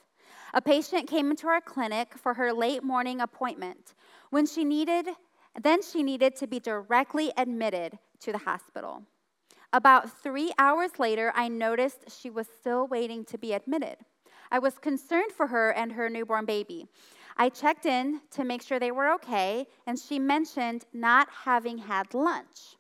A 0.54 0.62
patient 0.62 1.08
came 1.10 1.32
into 1.32 1.48
our 1.48 1.62
clinic 1.62 2.16
for 2.18 2.34
her 2.34 2.52
late 2.52 2.84
morning 2.84 3.22
appointment. 3.22 3.94
When 4.30 4.46
she 4.46 4.66
needed, 4.66 5.08
then 5.62 5.82
she 5.82 6.04
needed 6.04 6.36
to 6.38 6.48
be 6.48 6.60
directly 6.60 7.32
admitted 7.38 7.98
to 8.22 8.32
the 8.32 8.40
hospital. 8.40 9.04
About 9.74 10.22
three 10.22 10.52
hours 10.58 11.00
later, 11.00 11.32
I 11.36 11.48
noticed 11.48 12.20
she 12.20 12.30
was 12.30 12.48
still 12.60 12.88
waiting 12.88 13.26
to 13.26 13.38
be 13.38 13.54
admitted. 13.54 13.98
I 14.52 14.60
was 14.60 14.78
concerned 14.78 15.32
for 15.32 15.48
her 15.48 15.72
and 15.72 15.92
her 15.92 16.10
newborn 16.10 16.46
baby. 16.46 16.88
I 17.36 17.50
checked 17.50 17.86
in 17.86 18.22
to 18.32 18.44
make 18.44 18.62
sure 18.62 18.80
they 18.80 18.92
were 18.92 19.12
okay, 19.14 19.68
and 19.86 20.00
she 20.00 20.20
mentioned 20.20 20.86
not 20.94 21.28
having 21.30 21.78
had 21.78 22.14
lunch. 22.14 22.77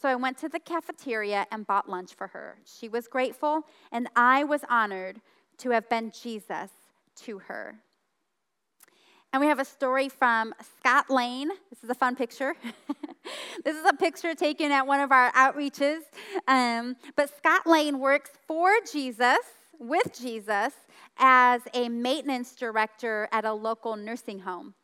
So 0.00 0.08
I 0.08 0.14
went 0.14 0.38
to 0.38 0.48
the 0.48 0.58
cafeteria 0.58 1.46
and 1.52 1.66
bought 1.66 1.88
lunch 1.88 2.14
for 2.14 2.28
her. 2.28 2.56
She 2.64 2.88
was 2.88 3.06
grateful, 3.06 3.66
and 3.92 4.08
I 4.16 4.44
was 4.44 4.62
honored 4.70 5.20
to 5.58 5.70
have 5.70 5.88
been 5.90 6.10
Jesus 6.10 6.70
to 7.16 7.40
her. 7.40 7.74
And 9.32 9.40
we 9.40 9.46
have 9.46 9.60
a 9.60 9.64
story 9.64 10.08
from 10.08 10.54
Scott 10.78 11.10
Lane. 11.10 11.50
This 11.68 11.84
is 11.84 11.90
a 11.90 11.94
fun 11.94 12.16
picture. 12.16 12.54
this 13.64 13.76
is 13.76 13.84
a 13.84 13.92
picture 13.92 14.34
taken 14.34 14.72
at 14.72 14.86
one 14.86 15.00
of 15.00 15.12
our 15.12 15.30
outreaches. 15.32 16.00
Um, 16.48 16.96
but 17.14 17.30
Scott 17.36 17.66
Lane 17.66 17.98
works 18.00 18.30
for 18.48 18.70
Jesus, 18.90 19.38
with 19.78 20.18
Jesus, 20.18 20.72
as 21.18 21.60
a 21.74 21.90
maintenance 21.90 22.56
director 22.56 23.28
at 23.32 23.44
a 23.44 23.52
local 23.52 23.96
nursing 23.96 24.40
home. 24.40 24.74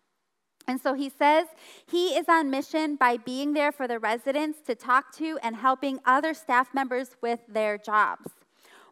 And 0.69 0.81
so 0.81 0.95
he 0.95 1.09
says 1.09 1.47
he 1.87 2.17
is 2.17 2.29
on 2.29 2.51
mission 2.51 2.97
by 2.97 3.17
being 3.17 3.53
there 3.53 3.71
for 3.71 3.87
the 3.87 3.99
residents 3.99 4.61
to 4.67 4.75
talk 4.75 5.15
to 5.17 5.39
and 5.43 5.57
helping 5.57 6.01
other 6.05 6.35
staff 6.35 6.75
members 6.75 7.11
with 7.23 7.41
their 7.49 7.79
jobs. 7.79 8.31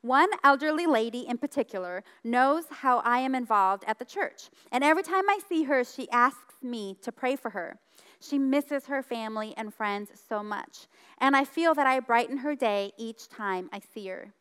One 0.03 0.29
elderly 0.45 0.87
lady 0.87 1.27
in 1.27 1.39
particular 1.39 2.05
knows 2.23 2.65
how 2.71 2.99
I 2.99 3.21
am 3.21 3.35
involved 3.35 3.85
at 3.87 3.99
the 3.99 4.05
church. 4.05 4.51
And 4.71 4.85
every 4.85 5.03
time 5.03 5.29
I 5.29 5.39
see 5.49 5.65
her, 5.65 5.83
she 5.83 6.11
asks 6.11 6.55
me 6.63 6.97
to 7.03 7.11
pray 7.11 7.37
for 7.37 7.51
her. 7.51 7.79
She 8.21 8.39
misses 8.39 8.87
her 8.87 9.03
family 9.03 9.55
and 9.57 9.73
friends 9.73 10.11
so 10.29 10.43
much. 10.43 10.87
And 11.19 11.35
I 11.35 11.45
feel 11.45 11.75
that 11.75 11.87
I 11.87 12.01
brighten 12.01 12.39
her 12.39 12.55
day 12.55 12.93
each 12.99 13.29
time 13.29 13.69
I 13.73 13.81
see 13.81 14.07
her. 14.09 14.35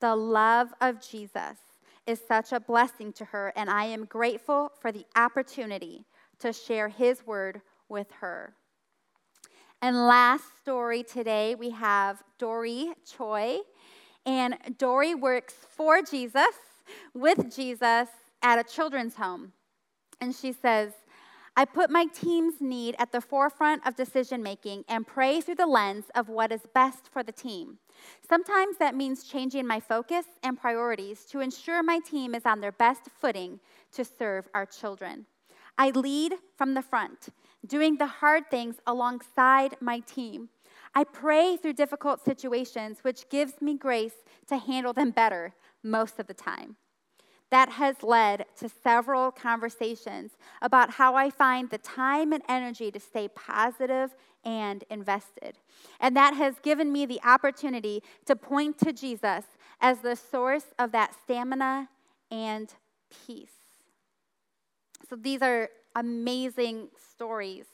The 0.00 0.16
love 0.16 0.72
of 0.80 1.00
Jesus 1.00 1.58
is 2.06 2.20
such 2.26 2.52
a 2.52 2.60
blessing 2.60 3.12
to 3.14 3.24
her, 3.26 3.52
and 3.54 3.70
I 3.70 3.84
am 3.84 4.04
grateful 4.04 4.72
for 4.80 4.90
the 4.90 5.04
opportunity 5.14 6.04
to 6.42 6.52
share 6.52 6.88
his 6.88 7.26
word 7.26 7.62
with 7.88 8.10
her. 8.20 8.54
And 9.80 10.06
last 10.06 10.44
story 10.60 11.02
today, 11.02 11.54
we 11.54 11.70
have 11.70 12.22
Dory 12.38 12.92
Choi. 13.04 13.58
And 14.24 14.56
Dory 14.78 15.14
works 15.14 15.54
for 15.54 16.02
Jesus, 16.02 16.54
with 17.14 17.54
Jesus, 17.54 18.08
at 18.42 18.58
a 18.58 18.64
children's 18.64 19.16
home. 19.16 19.52
And 20.20 20.34
she 20.34 20.52
says, 20.52 20.92
I 21.56 21.64
put 21.64 21.90
my 21.90 22.06
team's 22.06 22.60
need 22.60 22.94
at 22.98 23.12
the 23.12 23.20
forefront 23.20 23.86
of 23.86 23.94
decision 23.94 24.42
making 24.42 24.84
and 24.88 25.06
pray 25.06 25.40
through 25.40 25.56
the 25.56 25.66
lens 25.66 26.06
of 26.14 26.28
what 26.28 26.50
is 26.50 26.62
best 26.74 27.08
for 27.12 27.22
the 27.22 27.32
team. 27.32 27.78
Sometimes 28.26 28.78
that 28.78 28.94
means 28.94 29.24
changing 29.24 29.66
my 29.66 29.78
focus 29.78 30.24
and 30.42 30.58
priorities 30.58 31.24
to 31.26 31.40
ensure 31.40 31.82
my 31.82 31.98
team 31.98 32.34
is 32.34 32.46
on 32.46 32.60
their 32.60 32.72
best 32.72 33.02
footing 33.20 33.60
to 33.92 34.04
serve 34.04 34.48
our 34.54 34.64
children. 34.64 35.26
I 35.78 35.90
lead 35.90 36.34
from 36.56 36.74
the 36.74 36.82
front, 36.82 37.28
doing 37.66 37.96
the 37.96 38.06
hard 38.06 38.50
things 38.50 38.76
alongside 38.86 39.76
my 39.80 40.00
team. 40.00 40.48
I 40.94 41.04
pray 41.04 41.56
through 41.56 41.72
difficult 41.74 42.24
situations, 42.24 42.98
which 43.02 43.28
gives 43.30 43.60
me 43.60 43.76
grace 43.76 44.24
to 44.48 44.58
handle 44.58 44.92
them 44.92 45.10
better 45.10 45.54
most 45.82 46.18
of 46.18 46.26
the 46.26 46.34
time. 46.34 46.76
That 47.50 47.70
has 47.70 48.02
led 48.02 48.46
to 48.60 48.68
several 48.68 49.30
conversations 49.30 50.32
about 50.62 50.92
how 50.92 51.14
I 51.14 51.28
find 51.28 51.68
the 51.68 51.78
time 51.78 52.32
and 52.32 52.42
energy 52.48 52.90
to 52.90 53.00
stay 53.00 53.28
positive 53.28 54.14
and 54.44 54.84
invested. 54.90 55.58
And 56.00 56.16
that 56.16 56.34
has 56.34 56.54
given 56.62 56.92
me 56.92 57.06
the 57.06 57.20
opportunity 57.24 58.02
to 58.26 58.36
point 58.36 58.78
to 58.78 58.92
Jesus 58.92 59.44
as 59.80 59.98
the 59.98 60.16
source 60.16 60.66
of 60.78 60.92
that 60.92 61.14
stamina 61.24 61.88
and 62.30 62.72
peace. 63.26 63.61
So 65.12 65.16
these 65.16 65.42
are 65.42 65.68
amazing 65.94 66.88
stories. 66.96 67.66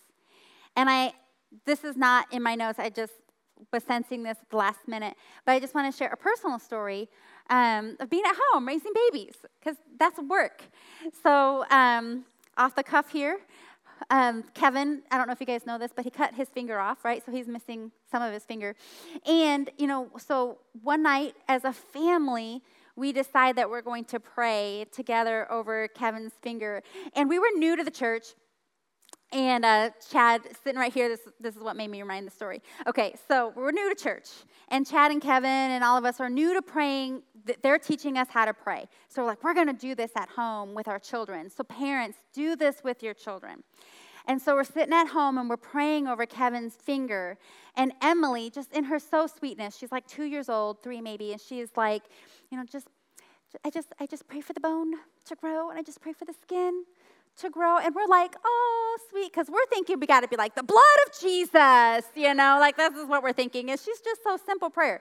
And 0.74 0.90
I 0.90 1.12
this 1.64 1.85
is 1.85 1.96
not 1.96 2.27
in 2.33 2.42
my 2.42 2.57
notes. 2.57 2.81
I 2.81 2.90
just 2.90 3.12
was 3.72 3.85
sensing 3.85 4.24
this 4.24 4.38
at 4.42 4.51
the 4.51 4.57
last 4.57 4.88
minute. 4.88 5.14
But 5.46 5.53
I 5.53 5.61
just 5.61 5.72
want 5.72 5.92
to 5.92 5.96
share 5.96 6.09
a 6.09 6.16
personal 6.16 6.59
story 6.59 7.09
um, 7.48 7.96
of 8.01 8.11
being 8.11 8.24
at 8.27 8.35
home 8.51 8.66
raising 8.66 8.90
babies, 8.92 9.37
because 9.61 9.77
that's 10.01 10.18
work. 10.18 10.64
So, 11.22 11.64
um, 11.70 12.24
off 12.57 12.74
the 12.74 12.83
cuff 12.83 13.12
here, 13.12 13.38
um, 14.11 14.42
Kevin, 14.53 15.03
I 15.12 15.16
don't 15.16 15.29
know 15.29 15.33
if 15.33 15.38
you 15.38 15.46
guys 15.46 15.64
know 15.64 15.79
this, 15.79 15.92
but 15.94 16.05
he 16.05 16.11
cut 16.11 16.35
his 16.35 16.48
finger 16.48 16.81
off, 16.81 17.05
right? 17.05 17.24
So 17.24 17.31
he's 17.31 17.46
missing 17.46 17.92
some 18.11 18.20
of 18.20 18.33
his 18.33 18.42
finger. 18.42 18.74
And, 19.24 19.70
you 19.79 19.87
know, 19.87 20.11
so 20.18 20.59
one 20.83 21.05
night 21.05 21.37
as 21.46 21.64
a 21.64 21.72
family, 21.72 22.62
we 22.98 23.12
decide 23.12 23.56
that 23.56 23.70
we're 23.70 23.82
going 23.82 24.04
to 24.06 24.18
pray 24.18 24.84
together 24.90 25.50
over 25.50 25.88
Kevin's 25.88 26.32
finger. 26.42 26.82
And 27.14 27.28
we 27.28 27.38
were 27.38 27.50
new 27.56 27.76
to 27.76 27.84
the 27.84 27.90
church. 27.90 28.26
And 29.30 29.64
uh, 29.64 29.90
Chad, 30.11 30.40
sitting 30.64 30.80
right 30.80 30.92
here, 30.92 31.08
this, 31.08 31.20
this 31.38 31.54
is 31.54 31.62
what 31.62 31.76
made 31.76 31.90
me 31.90 32.00
remind 32.00 32.26
the 32.26 32.30
story. 32.30 32.62
Okay, 32.87 33.14
so 33.28 33.52
we're 33.54 33.70
new 33.72 33.94
to 33.94 34.02
church, 34.02 34.30
and 34.68 34.87
Chad 34.87 35.11
and 35.11 35.20
Kevin 35.20 35.50
and 35.50 35.84
all 35.84 35.98
of 35.98 36.06
us 36.06 36.18
are 36.18 36.30
new 36.30 36.54
to 36.54 36.62
praying. 36.62 37.22
They're 37.62 37.78
teaching 37.78 38.16
us 38.16 38.28
how 38.30 38.46
to 38.46 38.54
pray. 38.54 38.87
So 39.11 39.20
we're 39.20 39.28
like, 39.28 39.44
we're 39.44 39.52
going 39.52 39.66
to 39.66 39.74
do 39.74 39.94
this 39.94 40.12
at 40.16 40.30
home 40.30 40.74
with 40.74 40.88
our 40.88 40.98
children. 40.98 41.50
So, 41.50 41.62
parents, 41.62 42.16
do 42.32 42.56
this 42.56 42.76
with 42.82 43.02
your 43.02 43.12
children. 43.12 43.64
And 44.28 44.40
so 44.42 44.54
we're 44.54 44.64
sitting 44.64 44.92
at 44.92 45.08
home 45.08 45.38
and 45.38 45.48
we're 45.48 45.56
praying 45.56 46.06
over 46.06 46.26
Kevin's 46.26 46.74
finger. 46.76 47.38
And 47.74 47.92
Emily, 48.02 48.50
just 48.50 48.70
in 48.74 48.84
her 48.84 48.98
so 48.98 49.26
sweetness, 49.26 49.76
she's 49.78 49.90
like 49.90 50.06
two 50.06 50.24
years 50.24 50.50
old, 50.50 50.82
three 50.82 51.00
maybe, 51.00 51.32
and 51.32 51.40
she's 51.40 51.70
like, 51.76 52.02
you 52.50 52.58
know, 52.58 52.64
just 52.64 52.88
I 53.64 53.70
just 53.70 53.88
I 53.98 54.06
just 54.06 54.28
pray 54.28 54.42
for 54.42 54.52
the 54.52 54.60
bone 54.60 54.92
to 55.24 55.34
grow 55.34 55.70
and 55.70 55.78
I 55.78 55.82
just 55.82 56.02
pray 56.02 56.12
for 56.12 56.26
the 56.26 56.34
skin 56.42 56.84
to 57.38 57.48
grow. 57.48 57.78
And 57.78 57.94
we're 57.94 58.06
like, 58.06 58.34
oh, 58.44 58.98
sweet, 59.10 59.32
because 59.32 59.48
we're 59.48 59.66
thinking 59.70 59.98
we 59.98 60.06
got 60.06 60.20
to 60.20 60.28
be 60.28 60.36
like 60.36 60.54
the 60.54 60.62
blood 60.62 60.98
of 61.06 61.18
Jesus, 61.18 62.04
you 62.14 62.34
know, 62.34 62.58
like 62.60 62.76
this 62.76 62.94
is 62.94 63.06
what 63.06 63.22
we're 63.22 63.32
thinking. 63.32 63.70
And 63.70 63.80
she's 63.80 64.00
just 64.00 64.22
so 64.22 64.36
simple 64.36 64.68
prayer. 64.68 65.00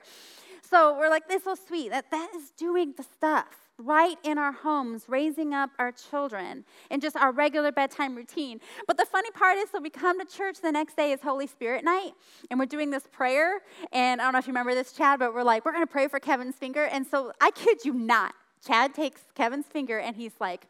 So 0.61 0.97
we're 0.97 1.09
like, 1.09 1.27
this 1.27 1.39
is 1.39 1.43
so 1.43 1.55
sweet. 1.55 1.91
That 1.91 2.09
that 2.11 2.29
is 2.35 2.51
doing 2.51 2.93
the 2.95 3.03
stuff. 3.03 3.66
Right 3.77 4.17
in 4.23 4.37
our 4.37 4.51
homes, 4.51 5.05
raising 5.07 5.53
up 5.53 5.69
our 5.77 5.91
children 5.91 6.65
in 6.89 6.99
just 6.99 7.15
our 7.15 7.31
regular 7.31 7.71
bedtime 7.71 8.15
routine. 8.15 8.59
But 8.87 8.97
the 8.97 9.05
funny 9.05 9.31
part 9.31 9.57
is, 9.57 9.69
so 9.69 9.79
we 9.79 9.89
come 9.89 10.19
to 10.19 10.25
church 10.25 10.61
the 10.61 10.71
next 10.71 10.97
day 10.97 11.11
is 11.11 11.21
Holy 11.21 11.47
Spirit 11.47 11.83
night, 11.83 12.13
and 12.49 12.59
we're 12.59 12.65
doing 12.65 12.89
this 12.89 13.07
prayer. 13.11 13.59
And 13.91 14.19
I 14.19 14.23
don't 14.23 14.33
know 14.33 14.39
if 14.39 14.47
you 14.47 14.51
remember 14.51 14.73
this, 14.73 14.93
Chad, 14.93 15.19
but 15.19 15.33
we're 15.33 15.43
like, 15.43 15.63
we're 15.63 15.77
to 15.77 15.87
pray 15.87 16.07
for 16.07 16.19
Kevin's 16.19 16.55
finger. 16.55 16.85
And 16.85 17.05
so 17.05 17.31
I 17.39 17.51
kid 17.51 17.85
you 17.85 17.93
not, 17.93 18.33
Chad 18.65 18.93
takes 18.93 19.21
Kevin's 19.35 19.67
finger 19.67 19.99
and 19.99 20.15
he's 20.15 20.33
like, 20.39 20.67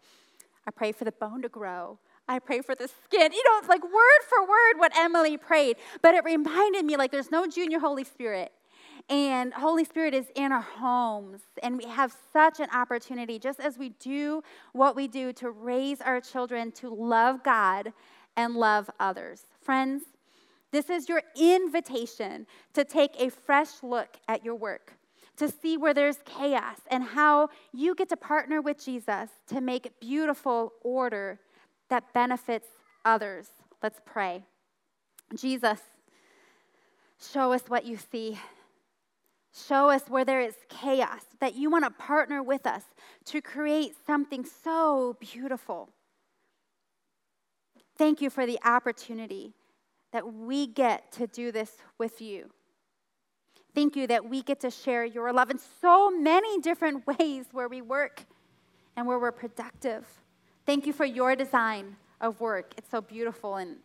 I 0.68 0.72
pray 0.72 0.92
for 0.92 1.06
the 1.06 1.14
bone 1.14 1.42
to 1.44 1.50
grow. 1.50 1.98
I 2.28 2.40
pray 2.40 2.62
for 2.62 2.76
the 2.76 2.90
skin. 2.90 3.32
You 3.32 3.44
know, 3.46 3.58
it's 3.60 3.70
like 3.70 3.84
word 3.84 4.22
for 4.28 4.42
word 4.42 4.78
what 4.78 4.92
Emily 4.98 5.38
prayed. 5.38 5.78
But 6.02 6.14
it 6.14 6.26
reminded 6.26 6.84
me 6.84 6.98
like 6.98 7.12
there's 7.12 7.32
no 7.32 7.48
junior 7.48 7.80
Holy 7.80 8.04
Spirit. 8.04 8.52
And 9.10 9.54
Holy 9.54 9.86
Spirit 9.86 10.14
is 10.14 10.28
in 10.36 10.52
our 10.52 10.62
homes. 10.62 11.40
And 11.64 11.78
we 11.78 11.86
have 11.86 12.16
such 12.34 12.60
an 12.60 12.68
opportunity, 12.74 13.40
just 13.40 13.60
as 13.60 13.78
we 13.78 13.90
do 13.90 14.44
what 14.74 14.96
we 14.96 15.08
do, 15.08 15.32
to 15.34 15.50
raise 15.50 16.02
our 16.02 16.20
children 16.20 16.72
to 16.74 16.90
love 16.90 17.44
God 17.44 17.94
and 18.36 18.54
love 18.54 18.90
others. 19.00 19.46
Friends, 19.62 20.04
this 20.72 20.90
is 20.90 21.08
your 21.08 21.22
invitation 21.40 22.46
to 22.74 22.84
take 22.84 23.12
a 23.18 23.30
fresh 23.30 23.82
look 23.82 24.18
at 24.28 24.44
your 24.44 24.56
work, 24.56 24.94
to 25.38 25.50
see 25.50 25.78
where 25.78 25.94
there's 25.94 26.18
chaos 26.26 26.78
and 26.92 27.04
how 27.04 27.48
you 27.74 27.96
get 27.96 28.10
to 28.10 28.18
partner 28.18 28.62
with 28.62 28.84
Jesus 28.84 29.30
to 29.48 29.62
make 29.62 30.00
beautiful 30.02 30.74
order 30.84 31.40
that 31.90 32.14
benefits 32.14 32.68
others. 33.06 33.48
Let's 33.82 34.02
pray. 34.06 34.44
Jesus, 35.36 35.80
show 37.20 37.54
us 37.54 37.64
what 37.70 37.86
you 37.86 37.98
see. 38.12 38.38
Show 39.66 39.90
us 39.90 40.04
where 40.08 40.26
there 40.26 40.42
is 40.42 40.56
chaos, 40.70 41.22
that 41.40 41.56
you 41.56 41.70
want 41.70 41.86
to 41.86 41.92
partner 41.92 42.44
with 42.44 42.68
us 42.68 42.84
to 43.26 43.42
create 43.42 43.94
something 44.06 44.46
so 44.46 45.18
beautiful. 45.20 45.90
Thank 47.98 48.22
you 48.22 48.30
for 48.30 48.46
the 48.46 48.60
opportunity 48.64 49.54
that 50.12 50.32
we 50.32 50.68
get 50.68 51.12
to 51.14 51.28
do 51.28 51.52
this 51.52 51.72
with 51.98 52.22
you. 52.22 52.52
Thank 53.74 53.96
you 53.96 54.08
that 54.08 54.30
we 54.30 54.42
get 54.42 54.60
to 54.62 54.70
share 54.70 55.06
your 55.06 55.34
love 55.34 55.50
in 55.50 55.60
so 55.82 56.12
many 56.12 56.60
different 56.60 57.06
ways 57.20 57.46
where 57.52 57.68
we 57.68 57.82
work 57.82 58.26
and 58.96 59.08
where 59.08 59.20
we're 59.20 59.32
productive. 59.32 60.06
Thank 60.66 60.86
you 60.86 60.94
for 60.94 61.06
your 61.06 61.36
design 61.36 61.96
of 62.22 62.40
work. 62.40 62.74
It's 62.78 62.90
so 62.90 63.02
beautiful 63.02 63.56
and, 63.56 63.78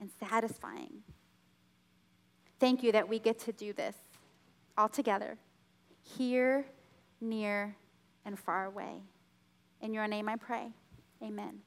and 0.00 0.10
satisfying. 0.18 1.02
Thank 2.58 2.82
you 2.82 2.92
that 2.92 3.08
we 3.08 3.18
get 3.18 3.38
to 3.40 3.52
do 3.52 3.72
this 3.72 3.96
all 4.76 4.88
together, 4.88 5.38
here, 6.02 6.66
near, 7.20 7.76
and 8.24 8.38
far 8.38 8.66
away. 8.66 9.02
In 9.80 9.92
your 9.94 10.06
name 10.06 10.28
I 10.28 10.36
pray. 10.36 10.72
Amen. 11.22 11.60